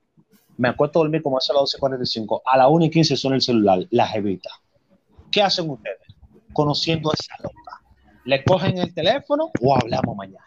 [0.56, 2.42] me acuesto a dormir como hace las 12.45.
[2.44, 4.50] A las 1 y 15 suena el celular, la jevita.
[5.30, 5.98] ¿Qué hacen ustedes?
[6.52, 7.80] Conociendo a esa loca.
[8.24, 10.44] ¿Le cogen el teléfono o hablamos mañana?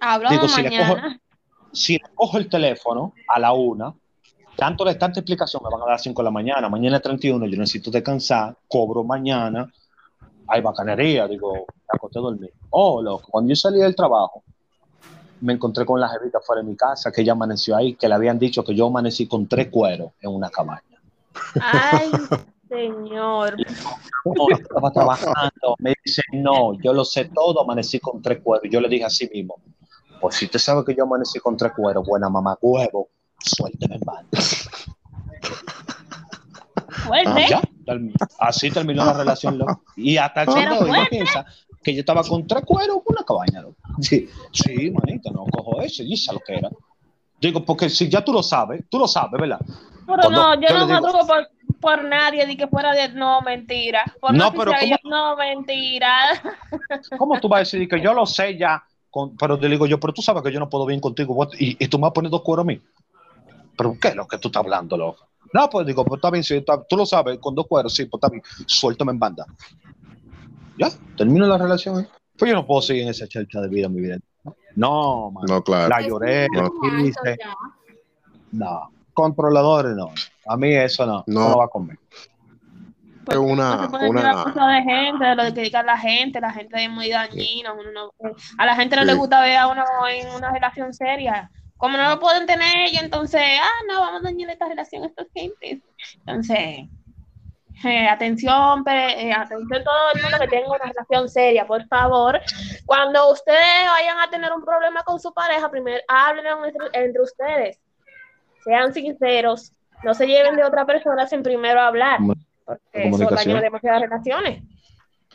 [0.00, 1.20] Hablamos Digo, si le cojo- mañana.
[1.72, 3.94] Si cojo el teléfono a la una,
[4.56, 6.68] tanto le tanta explicación me van a dar 5 de la mañana.
[6.68, 9.72] Mañana es 31, yo necesito descansar, cobro mañana.
[10.48, 12.52] Hay bacanería, digo, me acosté a dormir.
[12.70, 14.42] Oh, loco, cuando yo salí del trabajo,
[15.40, 18.14] me encontré con la jevita fuera de mi casa, que ella amaneció ahí, que le
[18.14, 20.82] habían dicho que yo amanecí con tres cueros en una cabaña.
[21.60, 22.10] Ay,
[22.68, 23.56] señor.
[24.24, 25.76] No, estaba trabajando.
[25.78, 28.68] Me dice, no, yo lo sé todo, amanecí con tres cueros.
[28.70, 29.56] Yo le dije así mismo,
[30.20, 34.00] pues si usted sabe que yo amanecí con tres cueros, buena mamá huevo, suélteme en
[34.00, 34.38] banda.
[37.06, 37.46] Fuerte.
[37.86, 39.82] Termi- así terminó la relación, loco.
[39.96, 41.44] Y hasta el Pero hoy, piensa
[41.82, 43.76] que yo estaba con tres cueros en una cabaña, loco.
[44.00, 46.70] Sí, sí, manito, no cojo eso, y esa lo que era.
[47.40, 49.60] Digo, porque si ya tú lo sabes, tú lo sabes, ¿verdad?
[50.06, 51.48] Pero Cuando no, yo yo no atrevo por,
[51.80, 54.04] por nadie de que fuera de no mentira.
[54.20, 54.72] Por No, pero
[55.04, 56.42] no mentira.
[57.16, 58.82] ¿Cómo tú vas a decir que yo lo sé ya?
[59.10, 61.54] Con- pero te digo yo, pero tú sabes que yo no puedo bien contigo what-
[61.58, 62.80] y, y tú me vas a poner dos cueros a mí.
[63.76, 65.26] ¿Pero qué es lo que tú estás hablando, loco?
[65.52, 68.04] No, pues digo, pues está bien, si está- tú lo sabes, con dos cueros, sí,
[68.06, 69.46] pues está bien, suéltame en banda.
[70.78, 72.00] Ya, termino la relación.
[72.00, 72.08] ¿eh?
[72.36, 74.18] Pues yo no puedo seguir en esa chelcha de vida, mi vida.
[74.76, 75.44] No, man.
[75.48, 75.88] No, claro.
[75.88, 76.70] La lloré, No.
[78.52, 80.10] No, controladores no.
[80.46, 81.48] A mí eso no, No.
[81.50, 81.68] no, va a
[83.32, 86.40] Es una, No se puede una, cosa de gente, de lo que diga la gente,
[86.40, 88.12] la gente es muy dañina, uno no-
[88.58, 89.08] a la gente no Sí.
[89.08, 91.50] le gusta ver a uno en una relación seria.
[91.76, 95.06] Como no lo pueden tener ellos, entonces, ah, no, vamos a dañar esta relación a
[95.06, 95.78] estas gentes.
[96.26, 96.88] Entonces,
[97.84, 102.40] eh, atención, eh, atención todo el mundo que tenga una relación seria, por favor.
[102.84, 107.80] Cuando ustedes vayan a tener un problema con su pareja, primero hablen entre, entre ustedes.
[108.64, 112.42] Sean sinceros, no se lleven de otra persona sin primero hablar, porque
[112.92, 113.54] eso comunicación.
[113.54, 114.62] daña demasiadas relaciones.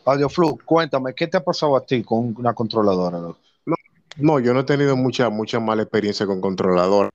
[0.05, 3.19] Audio Flu, cuéntame, ¿qué te ha pasado a ti con una controladora?
[3.19, 3.39] loco?
[4.17, 7.09] No, yo no he tenido mucha, mucha mala experiencia con controlador.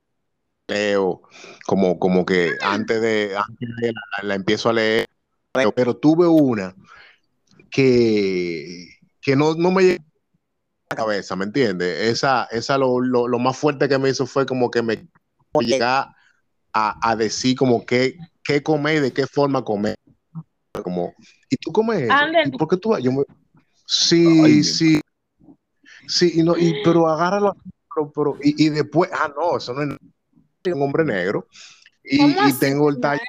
[0.70, 1.22] Leo,
[1.66, 5.06] como, como que antes de, antes de la, la empiezo a leer,
[5.74, 6.74] pero tuve una
[7.70, 8.88] que,
[9.20, 10.04] que no, no me llegó
[10.90, 12.10] a la cabeza, ¿me entiendes?
[12.10, 15.06] Esa, esa lo, lo, lo más fuerte que me hizo fue como que me
[15.60, 16.08] llegar
[16.74, 19.96] a, a decir como qué, qué comer y de qué forma comer.
[20.82, 21.14] Como,
[21.50, 22.12] ¿y tú comes eso?
[22.12, 22.48] Ándale.
[22.52, 23.02] ¿Y por qué tú vas?
[23.02, 23.24] Yo me-
[23.86, 25.00] Sí, Ay, sí.
[26.06, 27.56] Sí, y no, y, pero agárralo,
[27.94, 31.46] pero, pero- y, y después, ah, no, eso no es un hombre negro.
[32.04, 33.22] Y, ¿Cómo y tengo el talle,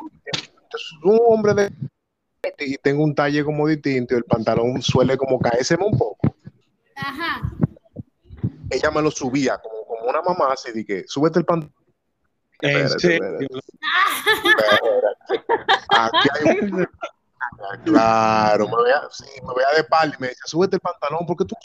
[1.04, 1.72] un hombre de
[2.60, 6.34] y tengo un talle como distinto y el pantalón suele como caerse un poco.
[6.96, 7.52] Ajá.
[8.70, 11.74] Ella me lo subía como, como una mamá, así de que, súbete el pantalón.
[15.90, 16.88] Aquí hay un-
[17.84, 21.46] Claro, me veía, sí, me veía de espalda y me decía, súbete el pantalón porque
[21.46, 21.56] tú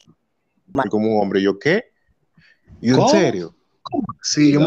[0.84, 1.42] y como un hombre.
[1.42, 1.92] Yo, ¿qué?
[2.80, 3.08] Y yo, ¿en ¿Cómo?
[3.08, 3.54] serio?
[4.22, 4.66] Sí, yo me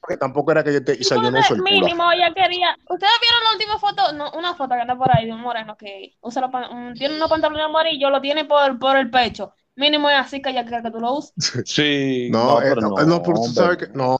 [0.00, 2.76] porque tampoco era que yo te, o sea, yo no soy mínimo, ella quería.
[2.88, 4.12] ¿Ustedes vieron la última foto?
[4.12, 6.94] No, una foto que anda por ahí de un moreno que usa los pan- un-
[6.94, 9.52] tiene unos pantalones amarillos, lo tiene por, por el pecho.
[9.76, 11.34] Mínimo es así que ella quiere que tú lo uses.
[11.66, 13.54] Sí, No, eh, pero no, no, pero tú hombre.
[13.54, 14.18] sabes que no.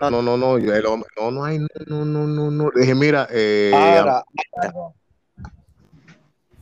[0.00, 2.70] No, no, no, no, yo, el hombre, no, no hay, no, no, no, no.
[2.74, 4.24] Dije, mira, eh, Ahora,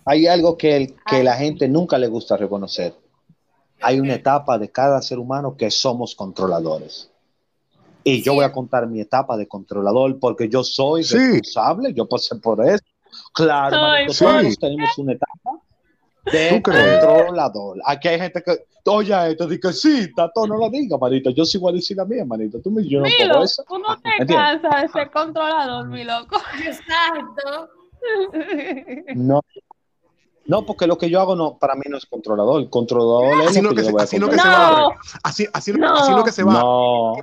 [0.04, 2.94] hay algo que, el- que la gente nunca le gusta reconocer.
[3.80, 7.10] Hay una etapa de cada ser humano que somos controladores.
[8.02, 8.36] Y yo Sí.
[8.36, 11.16] voy a contar mi etapa de controlador porque yo soy Sí.
[11.16, 12.84] responsable, yo pasé por eso.
[13.32, 13.78] Claro,
[14.18, 15.50] todos tenemos una etapa
[16.32, 17.04] de ¿Tú crees?
[17.04, 17.78] controlador.
[17.84, 21.30] Aquí hay gente que, oye, esto dice que sí, Tato, no lo diga, manito.
[21.30, 22.60] Yo soy igual a decir la mía, manito.
[22.60, 23.64] Tú me yo no Milo, puedo eso.
[23.68, 24.36] tú no te ¿Entiendes?
[24.36, 26.36] cansas de ser controlador, mi loco.
[26.64, 27.68] Exacto.
[29.14, 29.40] No.
[30.46, 32.60] No, porque lo que yo hago no, para mí no es controlador.
[32.60, 34.72] El controlador es Así lo no que se- voy a así no que controlar.
[34.78, 34.88] No,
[35.22, 35.94] así, así, no, No.
[35.94, 37.14] así no que se va, No,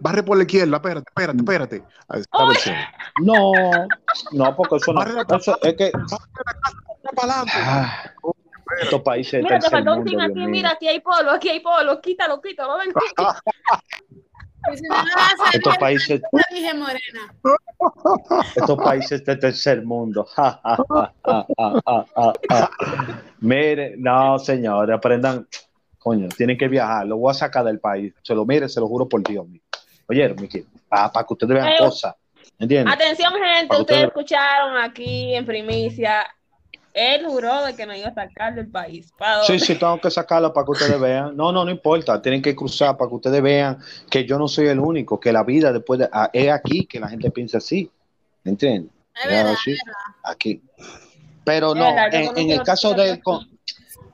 [0.00, 1.82] barre por la izquierda, espérate, espérate, espérate.
[2.08, 2.48] A esta Ay.
[2.48, 2.74] versión.
[3.22, 3.52] no,
[4.32, 5.02] no, porque eso no.
[5.36, 5.92] Eso es que
[7.14, 7.52] para adelante.
[7.56, 8.12] ah,
[8.82, 10.48] estos países del mira, te tercer faltó un aquí, mío.
[10.48, 12.92] mira, aquí hay polo, aquí hay polo, quítalo, quítalo, ven.
[12.92, 13.34] Salir,
[15.54, 17.34] Estos países, ya dije morena.
[18.54, 20.26] estos países del tercer mundo.
[23.40, 25.46] Mire, no, señores, aprendan.
[25.98, 27.06] Coño, tienen que viajar.
[27.06, 28.12] Lo voy a sacar del país.
[28.22, 29.46] Se lo mire, se lo juro por Dios.
[29.48, 29.60] mío.
[30.08, 32.14] Oye, Miki, para que ustedes vean Eh, cosas.
[32.58, 32.94] ¿Entiendes?
[32.94, 36.26] Atención, gente, ustedes ustedes- escucharon aquí en primicia.
[36.94, 39.12] Él juró de que no iba a sacar del país.
[39.16, 41.36] ¿Para Sí, sí, tengo que sacarlo para que ustedes vean.
[41.36, 42.20] No, no, no importa.
[42.20, 43.78] Tienen que cruzar para que ustedes vean
[44.10, 47.00] que yo no soy el único, que la vida después de, ah, es aquí que
[47.00, 47.90] la gente piensa así.
[48.44, 48.90] ¿Entiendes?
[49.14, 50.00] Es Es verdad, así, es verdad.
[50.24, 50.62] aquí.
[51.44, 53.20] Pero Es no, verdad, en, el caso de de...
[53.22, 53.48] con-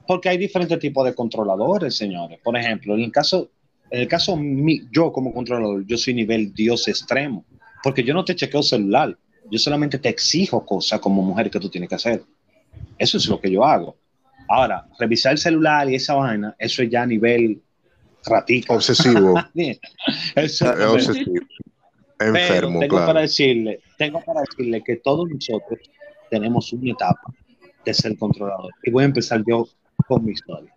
[0.07, 2.39] Porque hay diferentes tipos de controladores, señores.
[2.43, 3.49] Por ejemplo, en el caso,
[3.91, 7.45] en el caso mi- yo como controlador, yo soy nivel Dios extremo.
[7.83, 9.16] Porque yo no te chequeo celular.
[9.51, 12.22] Yo solamente te exijo cosas como mujer que tú tienes que hacer.
[12.99, 13.96] Eso es lo que yo hago.
[14.49, 17.61] Ahora, revisar el celular y esa vaina, eso es ya a nivel
[18.24, 18.74] ratica.
[18.74, 19.34] Obsesivo.
[20.34, 21.46] Eso Es obsesivo.
[22.18, 25.78] pero Enfermo, tengo para decirle, tengo para decirle que todos nosotros
[26.30, 27.32] tenemos una etapa
[27.84, 28.72] de ser controlador.
[28.82, 29.66] Y voy a empezar yo
[30.09, 30.72] con mi historia.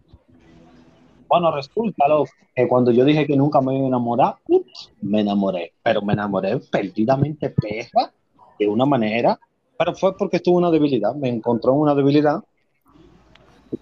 [1.27, 5.21] Bueno, resulta loco, que cuando yo dije que nunca me iba a enamorar, ups, me
[5.21, 8.11] enamoré, pero me enamoré perdidamente perra,
[8.59, 9.39] de una manera,
[9.83, 12.43] pero fue porque tuve una debilidad, me encontró en una debilidad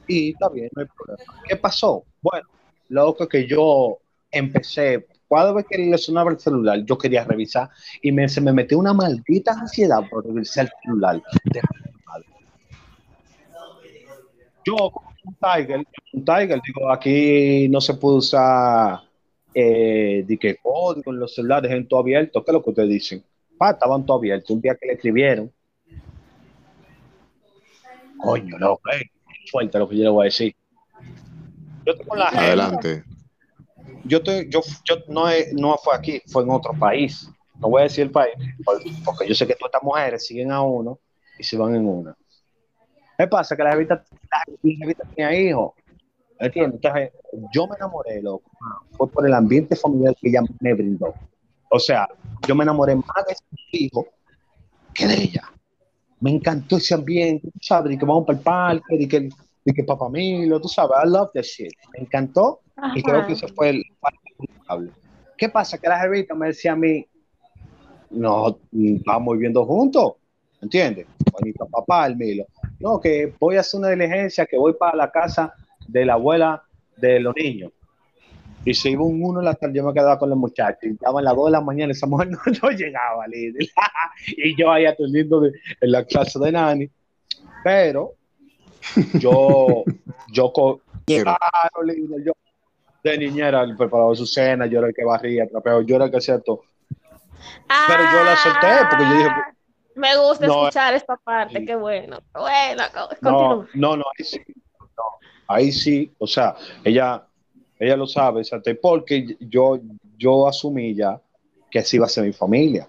[0.07, 1.33] y está bien, no hay problema.
[1.45, 2.05] ¿Qué pasó?
[2.21, 2.47] Bueno,
[2.87, 3.97] loco que yo
[4.31, 7.69] empecé, cada vez que le sonaba el celular, yo quería revisar
[8.01, 11.21] y me, se me metió una maldita ansiedad por revisar el celular.
[11.43, 11.61] de.
[14.63, 14.93] Yo,
[15.25, 19.01] un Tiger, un Tiger, digo, aquí no se puede usar
[19.53, 22.45] eh, de que código en los celulares en todo abierto.
[22.45, 23.23] ¿Qué es lo que ustedes dicen?
[23.59, 24.53] Ah, estaban todo abierto.
[24.53, 25.51] Un día que le escribieron,
[28.21, 29.05] coño, loco, eh,
[29.51, 30.55] fuerte lo que yo le voy a decir.
[31.85, 33.03] Yo tengo la Adelante.
[34.05, 37.29] yo, estoy, yo, yo no, es- no fue aquí, fue en otro país.
[37.59, 40.51] No voy a decir el país, por- porque yo sé que todas estas mujeres siguen
[40.51, 40.99] a uno
[41.37, 42.15] y se van en una.
[43.17, 43.55] ¿Qué pasa?
[43.55, 43.95] Que la jevita,
[44.31, 45.73] la, la jevita tenía hijos.
[46.39, 46.75] ¿Entiendes?
[46.75, 47.11] Entonces,
[47.53, 48.49] yo me enamoré, loco.
[48.91, 51.13] Fue por el ambiente familiar que ella me brindó.
[51.69, 52.07] O sea,
[52.47, 54.07] yo me enamoré más de ese hijo
[54.93, 55.51] que de ella.
[56.21, 59.29] Me encantó ese ambiente, tú sabes, de que vamos para el parque, de que,
[59.65, 61.71] de que papá Milo, tú sabes, I love that shit.
[61.93, 62.59] Me encantó
[62.95, 63.83] y creo que ese fue el
[64.37, 64.91] culpable.
[65.37, 65.77] ¿Qué pasa?
[65.77, 67.05] Que la jevita me decía a mí,
[68.09, 68.59] no,
[69.05, 70.13] vamos viviendo juntos,
[70.61, 71.07] ¿entiendes?
[71.41, 72.45] Mi papá, el Milo.
[72.79, 75.53] No, que voy a hacer una diligencia, que voy para la casa
[75.87, 76.63] de la abuela
[76.97, 77.71] de los niños.
[78.65, 80.83] Y se iba un uno de la tarde, yo me quedaba con los muchachos.
[80.83, 83.67] Y estaban las dos de la mañana, esa mujer no, no llegaba, líder.
[84.27, 85.51] y yo ahí atendiendo de-
[85.81, 86.89] en la clase de Nani.
[87.63, 88.13] Pero
[89.13, 89.85] yo,
[90.33, 90.51] yo,
[91.05, 92.33] Claro, líder, yo
[93.03, 96.17] de niñera de su cena, yo era el que barría, trapeaba, yo era el que
[96.17, 96.63] hacía todo.
[97.87, 99.53] Pero yo la solté porque yo dije, Ah,
[99.95, 101.65] Me gusta No, escuchar esta parte, sí.
[101.65, 102.19] qué bueno.
[102.33, 103.67] Bueno, co- No, continúa.
[103.73, 104.39] no, no, ahí sí.
[104.97, 105.03] no,
[105.47, 107.25] ahí sí, o sea, ella,
[107.79, 108.41] ella lo sabe,
[108.81, 109.79] porque yo,
[110.17, 111.19] yo asumí ya
[111.71, 112.87] que así iba a ser mi familia.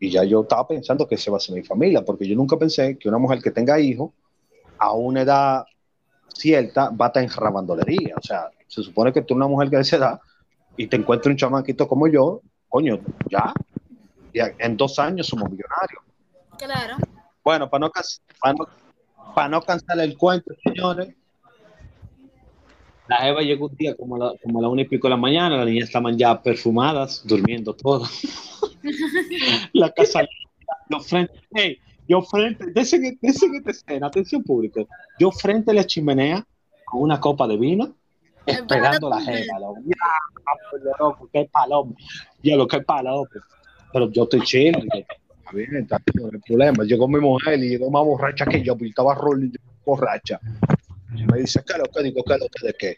[0.00, 2.56] Y ya yo estaba pensando que esa iba a ser mi familia, porque yo nunca
[2.56, 4.12] pensé que una mujer que tenga hijos
[4.78, 5.64] a una edad
[6.28, 8.14] cierta va a estar en rabandolería.
[8.16, 10.20] O sea, se supone que tú una mujer que de esa edad
[10.76, 13.52] y te encuentras un chamaquito como yo, coño, ya,
[14.32, 16.02] ya en dos años somos millonarios.
[16.56, 16.96] Claro.
[17.42, 18.68] Bueno, para no, cas- para no,
[19.34, 21.08] para no cansar el cuento, señores,
[23.08, 25.10] la Eva llegó un día como a la, como a la una y pico de
[25.10, 28.10] la mañana, las niñas estaban ya perfumadas, durmiendo todas.
[29.72, 30.26] la casa,
[30.90, 34.86] yo frente, hey, yo frente, desen, desen esta escena, atención público,
[35.18, 36.46] yo frente a la chimenea
[36.84, 37.94] con una copa de vino,
[38.44, 39.58] esperando la jeva.
[39.58, 39.80] loco.
[39.84, 39.96] Ya,
[41.32, 41.94] qué paloma,
[42.42, 43.28] ya lo que paloma.
[43.92, 46.84] Pero yo estoy dije, Está bien, está bien, no hay problema.
[46.84, 49.52] Llegó mi mujer y llegó más borracha que yo, porque estaba rolling
[49.84, 50.38] borracha.
[51.14, 52.02] Y me dice, ¿qué es lo que?
[52.02, 52.96] Digo, ¿qué de qué?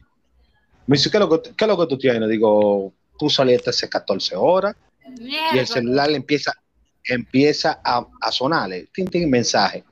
[0.87, 2.29] Me dice, ¿qué es lo que, qué es lo que tú tienes?
[2.29, 4.75] Digo, tú saliste hace 14 horas
[5.53, 6.53] y el celular le empieza,
[7.05, 9.85] empieza a, a sonarle, tin, tin, mensaje.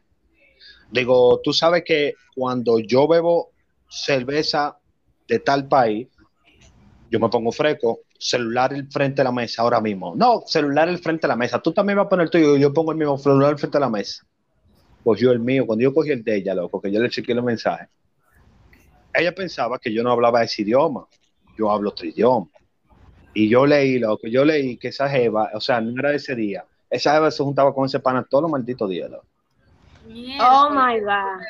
[0.90, 3.52] Digo, tú sabes que cuando yo bebo
[3.88, 4.78] cerveza
[5.28, 6.08] de tal país,
[7.10, 10.14] yo me pongo fresco, celular el frente de la mesa ahora mismo.
[10.16, 11.60] No, celular el frente de la mesa.
[11.60, 13.80] Tú también vas a poner el tuyo, yo pongo el mismo celular al frente de
[13.80, 14.24] la mesa.
[15.04, 17.44] Cogió el mío, cuando yo cogí el de ella, loco, que yo le chequeé los
[17.44, 17.88] mensajes.
[19.18, 21.06] Ella pensaba que yo no hablaba ese idioma.
[21.56, 22.46] Yo hablo otro idioma.
[23.34, 26.64] Y yo leí, loco, yo leí que esa jeva, o sea, no era ese día.
[26.88, 29.26] Esa jeva se juntaba con ese pana todos los malditos días, loco.
[30.40, 31.42] Oh my God.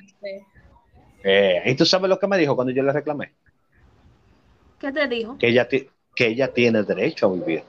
[1.23, 3.35] Eh, y tú sabes lo que me dijo cuando yo le reclamé.
[4.81, 5.37] ¿Qué te dijo?
[5.39, 7.63] que ella, que ella tiene derecho a vivir.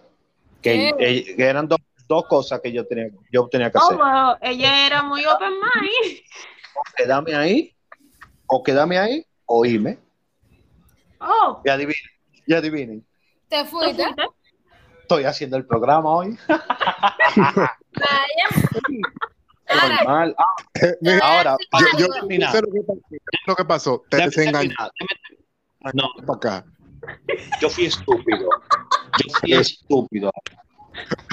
[0.61, 3.91] Que, que eran dos, dos cosas que yo tenía, yo tenía que Oh,
[4.33, 4.49] hacer.
[4.51, 6.19] ella era muy open mind.
[6.95, 7.75] Quedarme ahí,
[8.47, 9.97] o quedarme ahí, o irme.
[11.19, 12.11] Oh, Y adivinen,
[12.45, 13.05] y adivinen.
[13.49, 14.05] Te ¿tú fuiste.
[15.01, 16.37] Estoy haciendo el programa hoy.
[16.47, 17.67] Vaya,
[19.69, 20.35] Ahora- normal.
[20.37, 20.55] Ah,
[21.21, 23.01] ahora, para yo, yo, terminar, sé lo que pasó.
[23.47, 24.73] lo que pasó, te desengañó
[25.93, 26.65] No, para acá.
[27.61, 28.49] yo fui estúpido.
[29.23, 30.31] Yo fui estúpido.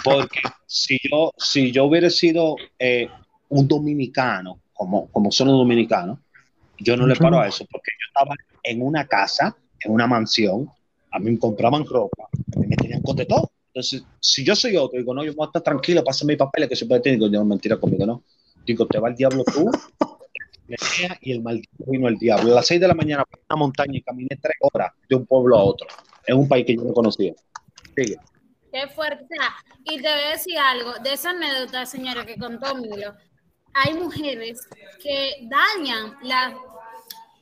[0.04, 3.08] Porque si yo, si yo hubiera sido eh,
[3.48, 6.18] un dominicano, como, como son los dominicanos,
[6.78, 10.68] yo no le paro a eso, porque yo estaba en una casa, en una mansión,
[11.10, 13.50] a mí me compraban ropa, a mí me tenían con de todo.
[13.68, 16.68] Entonces, si yo soy otro, digo, no, yo voy a estar tranquilo, pásame mis papeles,
[16.68, 18.22] que siempre tengo, digo, no, mentira conmigo, ¿no?
[18.64, 19.70] Digo, te va el diablo tú,
[21.20, 22.52] y el maldito vino el diablo.
[22.52, 25.16] A las 6 de la mañana fui a una montaña y caminé tres horas de
[25.16, 25.86] un pueblo a otro,
[26.26, 27.34] en un país que yo no conocía.
[27.94, 28.16] Sigue.
[28.72, 29.34] Qué fuerte.
[29.84, 33.14] Y te voy a decir algo de esa anécdota, señora, que contó Milo.
[33.84, 34.66] Hay mujeres
[35.02, 36.56] que dañan la-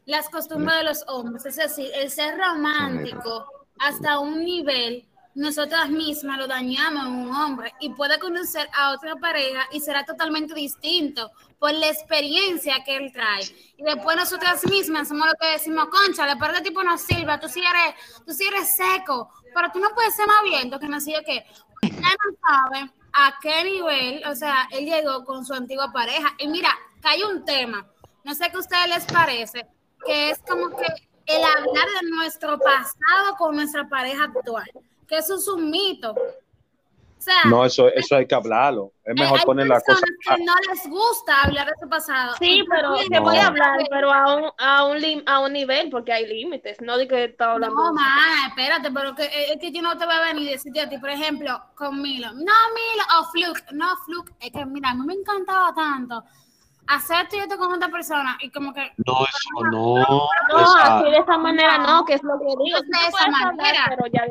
[0.06, 1.46] las costumbres de los hombres.
[1.46, 3.46] Es decir, el ser romántico
[3.78, 9.16] hasta un nivel, nosotras mismas lo dañamos en un hombre y puede conocer a otra
[9.16, 13.42] pareja y será totalmente distinto por la experiencia que él trae.
[13.76, 17.48] Y después nosotras mismas somos lo que decimos, concha, de parte tipo no sirve, tú
[17.48, 21.00] sí eres, tú sí eres seco, pero tú no puedes ser más abierto que no
[21.00, 21.44] sé yo qué.
[21.82, 26.34] Ella no sabe a qué nivel, o sea, él llegó con su antigua pareja.
[26.38, 27.86] Y mira, que hay un tema,
[28.24, 29.66] no sé qué a ustedes les parece,
[30.04, 30.86] que es como que
[31.26, 34.68] el hablar de nuestro pasado con nuestra pareja actual,
[35.06, 36.14] que eso es un mito.
[37.24, 38.92] Sea, No, eso, eso hay que hablarlo.
[39.02, 39.98] Es mejor hay poner la cosa.
[40.00, 42.34] personas que no les gusta hablar de su pasado.
[42.38, 43.42] Sí, pero te voy No.
[43.42, 46.98] a hablar, pero a un, a un, lim- a un nivel, porque hay límites, no
[46.98, 47.76] de que está hablando.
[47.76, 50.52] No, mana, espérate, pero que, eh, es que yo no te voy a venir y
[50.52, 52.28] decirte a ti, por ejemplo, con Milo.
[52.32, 53.72] No, Milo, o Fluke.
[53.72, 56.22] No, Fluke, es que mira, a mí me encantaba tanto
[56.86, 59.94] hacer esto y esto con otra persona y como que No, eso no.
[60.50, 62.78] No, esa- así de esa manera no, que es lo que digo.
[62.86, 63.84] No de esa hablar, manera.
[63.88, 64.24] pero ya,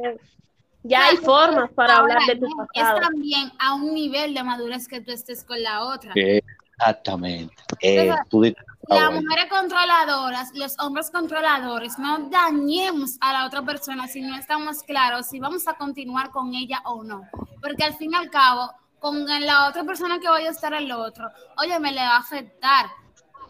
[0.83, 2.97] ya hay formas para ahora hablar de tu no, pasado.
[2.97, 6.11] Es también a un nivel de madurez que tú estés con la otra.
[6.15, 7.53] Exactamente.
[7.81, 9.21] Eh, Entonces, ah, Las bueno.
[9.21, 15.27] mujeres controladoras, los hombres controladores, no dañemos a la otra persona si no estamos claros
[15.27, 17.21] si vamos a continuar con ella o no.
[17.61, 20.91] Porque al fin y al cabo, con la otra persona que vaya a estar al
[20.91, 22.87] otro, oye, me le va a afectar.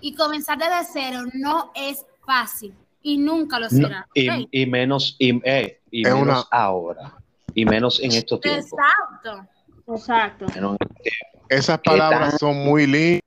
[0.01, 4.07] Y comenzar desde cero no es fácil y nunca lo No, será.
[4.13, 7.13] y, menos, y, eh, y menos una- ahora.
[7.53, 8.71] Y menos en estos tiempos.
[8.71, 9.49] Exacto.
[9.93, 10.45] Exacto.
[10.55, 11.41] Menos tiempos.
[11.49, 13.21] Esas ¿Qué palabras son muy lindas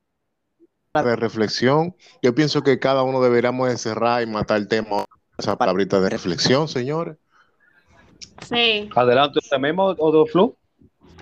[0.94, 1.94] de reflexión.
[2.22, 5.04] Yo pienso que cada uno deberíamos de cerrar y matar el tema.
[5.38, 7.16] Esa palabrita de reflexión, señores.
[8.48, 8.88] Sí.
[8.94, 10.56] Adelante, ¿usted mismo, Odo Flu?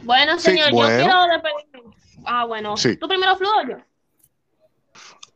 [0.05, 0.99] Bueno, Sí, señor, bueno.
[0.99, 1.97] yo quiero despedirme.
[2.25, 2.77] Ah, bueno.
[2.77, 2.97] Sí.
[2.97, 3.77] ¿Tú primero, Flu, o yo?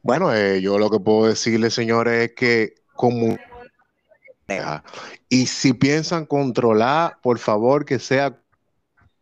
[0.02, 3.36] Bueno, eh, yo lo que puedo decirles, señores, es que como
[5.28, 8.40] y si piensan controlar, por favor, que sea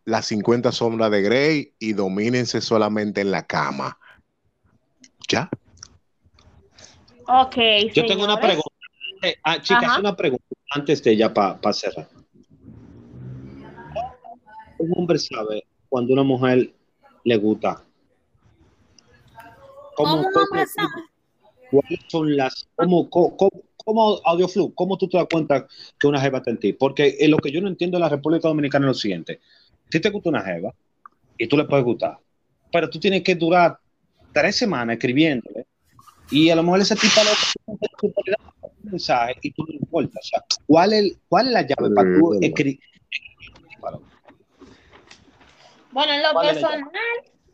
[0.04, 3.98] las 50 sombras de Grey y domínense solamente en la cama.
[5.28, 5.50] ¿Ya?
[7.26, 7.56] Ok,
[7.92, 8.70] Yo tengo una pregunta.
[9.22, 9.98] Eh, ah, chicas, Ajá.
[10.00, 12.08] una pregunta antes de ya para cerrar.
[14.78, 16.72] Un hombre sabe cuando una mujer
[17.24, 17.82] le gusta.
[19.96, 21.02] ¿Cómo un cómo- hombre sabe?
[21.70, 23.50] ¿Cuáles son las, cómo, cómo,
[23.86, 25.66] cómo- cómo, Audioflu, cómo tú te das cuenta
[25.98, 26.72] que una jeva está en ti?
[26.72, 29.40] Porque eh, lo que yo no entiendo de la República Dominicana es lo siguiente.
[29.90, 30.74] Si te gusta una jeva
[31.38, 32.18] y tú le puedes gustar,
[32.72, 33.78] pero tú tienes que durar
[34.32, 35.66] tres semanas escribiéndole
[36.30, 37.20] y a lo mejor ese tipo
[37.68, 40.24] un mensaje y tú no le importas.
[40.24, 42.80] O sea, ¿cuál es, cuál es la llave para tú escribir?
[45.92, 46.92] Bueno, en lo ¿Cuál es la personal,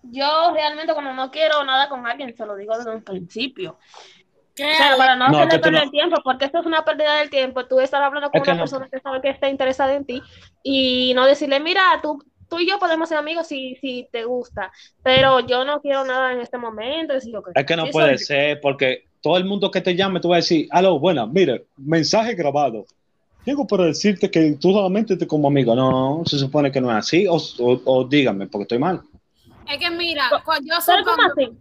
[0.04, 3.78] yo realmente cuando no quiero nada con alguien, se lo digo desde un principio.
[4.54, 4.64] ¿Qué?
[4.70, 7.14] O sea, para no, No, que perder no- el tiempo, porque esto es una pérdida
[7.20, 7.64] del tiempo.
[7.66, 8.62] Tú estar hablando con Es que una no.
[8.64, 10.22] persona que sabe que está interesada en ti
[10.62, 14.70] y no decirle, mira, tú, tú y yo podemos ser amigos si, si te gusta,
[15.02, 17.14] pero yo no quiero nada en este momento.
[17.14, 19.94] Es, lo que, Es que no puede soy- ser porque todo el mundo que te
[19.96, 22.84] llame, tú vas a decir, aló, buena, mire, mensaje grabado.
[23.46, 25.74] Digo para decirte que tú solamente te como amigo.
[25.74, 27.26] No, se supone que no es así.
[27.26, 29.00] O, o- o dígame, porque estoy mal.
[29.68, 31.58] Es que mira, cuando yo ¿Pero cómo supongo- así?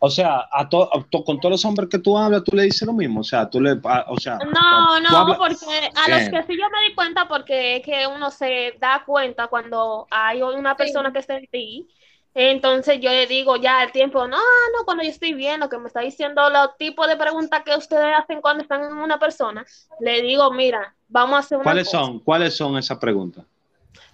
[0.00, 2.62] O sea, a to- a to- con todos los hombres que tú hablas, tú le
[2.64, 3.20] dices lo mismo.
[3.20, 3.78] O sea, tú le.
[3.84, 6.30] a- o sea, No, no, hablas- porque a Bien.
[6.32, 10.06] los que sí yo me di cuenta, porque es que uno se da cuenta cuando
[10.10, 11.88] hay una persona que está en ti.
[12.34, 15.88] Entonces yo le digo ya el tiempo, no, no, cuando yo estoy viendo que me
[15.88, 19.64] está diciendo los tipos de preguntas que ustedes hacen cuando están en una persona,
[19.98, 21.98] le digo, mira, vamos a hacer una ¿Cuáles cosa.
[22.04, 22.20] son?
[22.20, 23.44] ¿Cuáles son esas preguntas?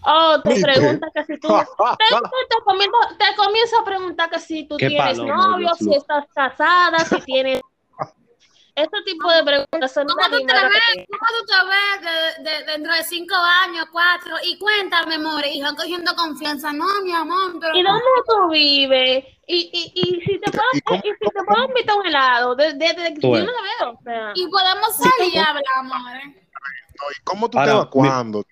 [0.07, 1.48] Oh, te pregunta que si tú,
[1.98, 6.24] te, te comienzo, te comienzo a preguntar que si tú tienes novio, Dios si estás
[6.34, 7.61] casada, si tienes
[8.74, 11.07] este tipo de preguntas son ¿Cómo tú te ves?
[11.09, 13.34] ¿Cómo tú te ves de, de- dentro de cinco
[13.64, 14.34] años, cuatro?
[14.44, 16.72] Y cuéntame, amor, y van cogiendo confianza.
[16.72, 17.74] No, mi amor, pero...
[17.76, 19.24] ¿Y dónde tú vives?
[19.46, 22.07] Y, y, y si te puedo, ¿Y cómo- y si te puedo invitar a un
[22.07, 23.44] helado, desde de, yo no la
[23.78, 23.90] veo.
[23.92, 26.00] O sea, Y podemos salir y hablar, amor.
[26.00, 28.44] No, ¿Y cómo tú Ahora, te vas mi- cuando?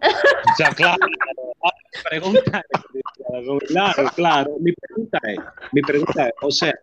[0.00, 1.06] O sea, claro.
[2.08, 4.56] Pregunta es, claro, claro.
[4.60, 5.38] Mi pregunta es,
[5.72, 6.74] mi pregunta es, o sea,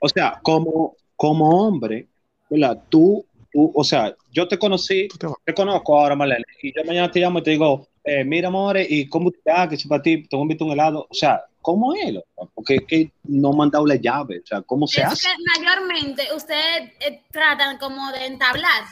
[0.00, 2.08] o sea, como, como hombre,
[2.48, 2.82] ¿verdad?
[2.88, 5.08] Tú, tú, o sea, yo te conocí,
[5.44, 8.86] te conozco ahora, Marlene, y yo mañana te llamo y te digo, eh, mira, amores,
[8.88, 11.06] ¿y cómo te ah, que si para ti te a un helado?
[11.10, 12.14] O sea, ¿cómo es?
[12.54, 15.28] Porque es que no me han dado la llave, o sea, ¿cómo se es hace?
[15.28, 18.84] que mayormente ustedes eh, tratan como de entablar,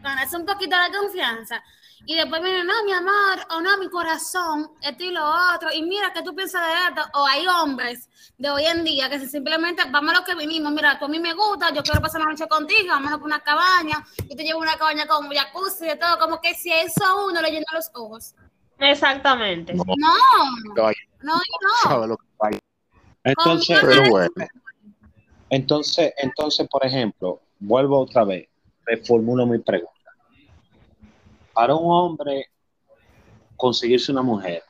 [0.00, 1.62] ganarse un poquito de confianza.
[2.06, 5.22] Y después vienen, no, mi amor, o no, mi corazón, esto y lo
[5.54, 5.70] otro.
[5.72, 7.10] Y mira, ¿qué tú piensas de esto?
[7.18, 10.72] O hay hombres de hoy en día que se simplemente, vamos a lo que vinimos,
[10.72, 13.40] mira, tú a mí me gusta, yo quiero pasar la noche contigo, vámonos por una
[13.40, 17.04] cabaña, yo te llevo una cabaña con jacuzzi y de todo, como que si eso
[17.04, 18.34] a uno le llena los ojos.
[18.78, 19.74] exactamente.
[19.74, 19.84] No,
[21.22, 21.40] No,
[21.86, 22.16] no, no.
[23.22, 24.30] Entonces, Pero bueno,
[25.50, 28.48] Entonces, entonces, por ejemplo, vuelvo otra vez,
[28.86, 29.99] reformulo mi pregunta.
[31.60, 32.46] Para un hombre
[33.54, 34.62] conseguirse una mujer,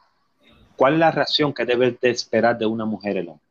[0.76, 3.46] ¿cuál es la reacción que debe de esperar de una mujer el hombre?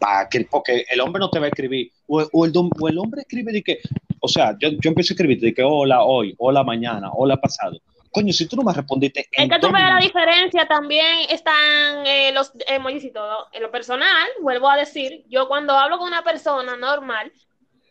[0.00, 2.88] Para que, porque el hombre no te va a escribir, o, o el, dom- o
[2.88, 3.78] el hombre escribe de que,
[4.18, 7.78] o sea, yo, yo empiezo a escribir de que hola hoy, hola mañana, hola pasado.
[8.10, 12.32] Coño, si tú no me respondiste Es que tú ves la diferencia, también están eh,
[12.32, 13.46] los emojis y todo.
[13.52, 17.32] En lo personal, vuelvo a decir, yo cuando hablo con una persona normal,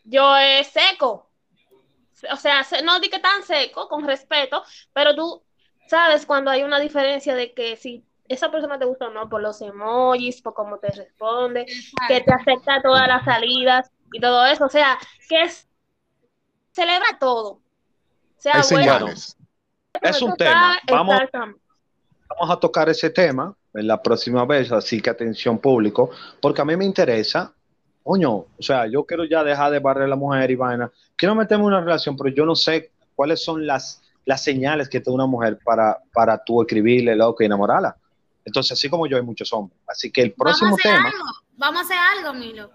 [0.04, 1.30] yo es seco.
[2.32, 4.62] O sea, se- no di que tan seco, con respeto,
[4.92, 5.42] pero tú
[5.88, 9.42] sabes cuando hay una diferencia de que si esa persona te gusta o no, por
[9.42, 11.66] los emojis, por cómo te responde,
[12.08, 14.64] que te acepta todas las salidas y todo eso.
[14.64, 14.98] O sea,
[15.28, 15.68] que es,
[16.72, 17.50] celebra todo.
[17.50, 17.62] O
[18.38, 19.36] sea, hay bueno, señales.
[20.00, 20.78] es un tema.
[20.90, 21.20] Vamos,
[22.28, 26.10] vamos a tocar ese tema en la próxima vez, así que atención público,
[26.40, 27.54] porque a mí me interesa,
[28.04, 31.34] coño, o sea, yo quiero ya dejar de barrer a la mujer y vaina, quiero
[31.34, 35.14] meterme en una relación, pero yo no sé cuáles son las, las señales que tiene
[35.16, 37.96] una mujer para, para tú escribirle, loco, y enamorarla.
[38.44, 39.78] Entonces, así como yo, hay muchos hombres.
[39.88, 41.24] Así que el próximo Vamos a hacer tema, algo,
[41.56, 42.70] vamos a hacer algo, Milo.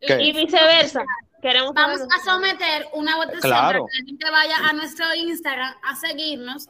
[0.00, 0.22] ¿Qué?
[0.22, 1.02] Y viceversa.
[1.42, 3.80] Queremos Vamos a someter una votación Claro.
[3.80, 6.68] para que la gente vaya a nuestro Instagram a seguirnos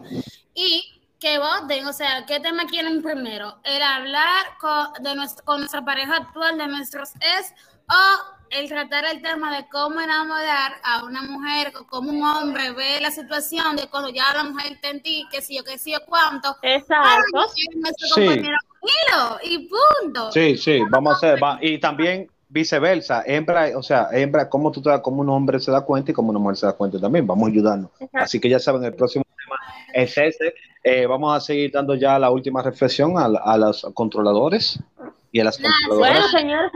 [0.55, 3.57] y que voten, o sea, ¿qué tema quieren primero?
[3.65, 7.53] ¿El hablar con, de nuestro- con nuestra pareja actual, de nuestros ex,
[7.91, 12.73] o el tratar el tema de cómo enamorar a una mujer, o cómo un hombre
[12.73, 15.79] ve la situación de cuando ya la mujer está en ti, que sí o que
[15.79, 16.57] sí o cuánto?
[16.63, 17.47] Exacto.
[18.15, 18.43] Sí.
[19.45, 20.33] y punto.
[20.33, 24.83] sí, sí, vamos a hacer, va- y también viceversa, hembra, o sea, hembra, cómo tú
[24.83, 26.99] te das, cómo un hombre se da cuenta y cómo una mujer se da cuenta
[26.99, 27.91] también, vamos a ayudarnos.
[28.01, 28.19] Exacto.
[28.19, 29.57] Así que ya saben, el próximo tema
[29.95, 30.55] es ese.
[30.83, 34.81] Eh, vamos a seguir dando ya la última reflexión a, a los controladores
[35.31, 36.33] y a las Nah, controladoras.
[36.33, 36.73] Bueno, señores,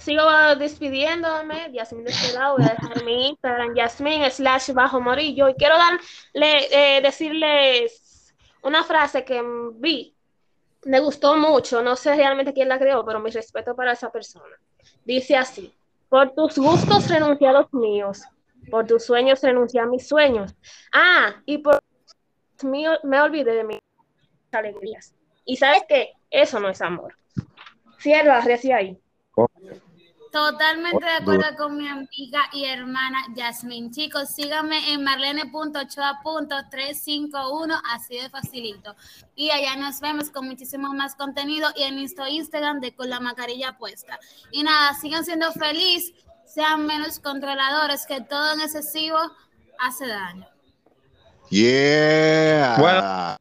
[0.00, 0.22] sigo,
[0.56, 1.70] despidiéndome.
[1.72, 3.74] Yasmin de este lado, voy a dejar mi Instagram,
[4.30, 5.48] slash bajo morillo.
[5.48, 9.42] Y quiero darle, eh, decirles una frase que
[9.74, 10.14] vi.
[10.84, 11.82] Me gustó mucho.
[11.82, 14.56] No sé realmente quién la creó, pero mi respeto para esa persona.
[15.04, 15.72] Dice así:
[16.08, 18.22] Por tus gustos renuncié a los míos.
[18.70, 20.54] Por tus sueños renuncié a mis sueños.
[20.92, 21.80] Ah, y por
[22.64, 23.80] míos me olvidé de mis
[24.52, 25.14] alegrías.
[25.44, 26.12] Y sabes qué?
[26.30, 27.16] Eso no es amor.
[27.98, 28.98] Cierra, recién ahí.
[30.30, 33.90] Totalmente de acuerdo con mi amiga y hermana Yasmin.
[33.90, 38.94] Chicos, síganme en marlene.ochoa.351, así de facilito.
[39.34, 43.18] Y allá nos vemos con muchísimo más contenido y en nuestro Instagram de con la
[43.18, 44.20] mascarilla puesta.
[44.52, 46.14] Y nada, sigan siendo felices,
[46.46, 49.18] sean menos controladores, que todo en excesivo
[49.80, 50.46] hace daño.
[51.48, 52.76] Yeah.
[52.78, 53.36] Bueno.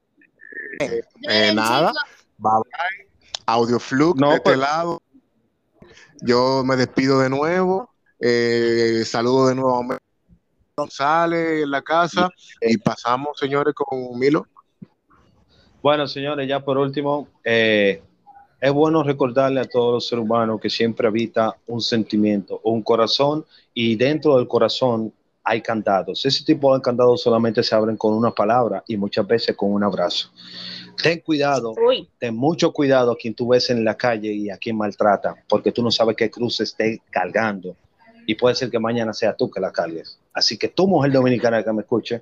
[0.80, 1.04] Eh,
[1.54, 1.92] nada.
[2.38, 3.08] Bye bye.
[3.46, 5.04] Audioflux No, de este pues- lado.
[6.22, 7.90] Yo me despido de nuevo.
[8.20, 10.00] Eh, saludo de nuevo a
[10.76, 12.30] González en la casa.
[12.62, 14.46] Y pasamos, señores, con Milo.
[15.82, 18.02] Bueno, señores, ya por último, eh,
[18.60, 23.46] es bueno recordarle a todos los seres humanos que siempre habita un sentimiento, un corazón,
[23.74, 25.14] y dentro del corazón
[25.50, 26.24] hay candados.
[26.28, 29.84] Ese tipo de candados solamente se abren con una palabra y muchas veces con un
[29.84, 30.30] abrazo.
[31.02, 34.60] Ten cuidado, Uy, ten mucho cuidado a quien tú ves en la calle y a
[34.60, 37.76] quien maltrata, porque tú no sabes qué cruz esté cargando.
[38.28, 40.20] Y puede ser que mañana sea tú que la cargues.
[40.32, 42.22] Así que tu mujer dominicana que me escuche,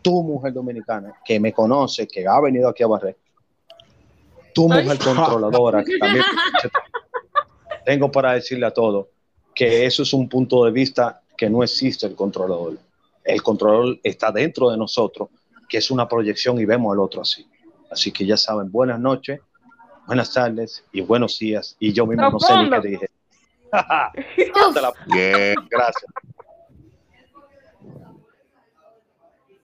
[0.00, 3.16] tu mujer dominicana que me conoce, que ha venido aquí a barrer,
[4.54, 4.84] tu Ay.
[4.84, 6.24] mujer controladora que también
[7.84, 9.08] tengo para decirle a todos,
[9.52, 12.78] que eso es un punto de vista que no existe el controlador.
[13.24, 15.28] El controlador está dentro de nosotros,
[15.68, 17.44] que es una proyección y vemos al otro así.
[17.90, 19.40] Así que ya saben, buenas noches,
[20.06, 21.74] buenas tardes y buenos días.
[21.80, 23.10] Y yo mismo no sé ni qué dije.
[25.68, 26.12] Gracias.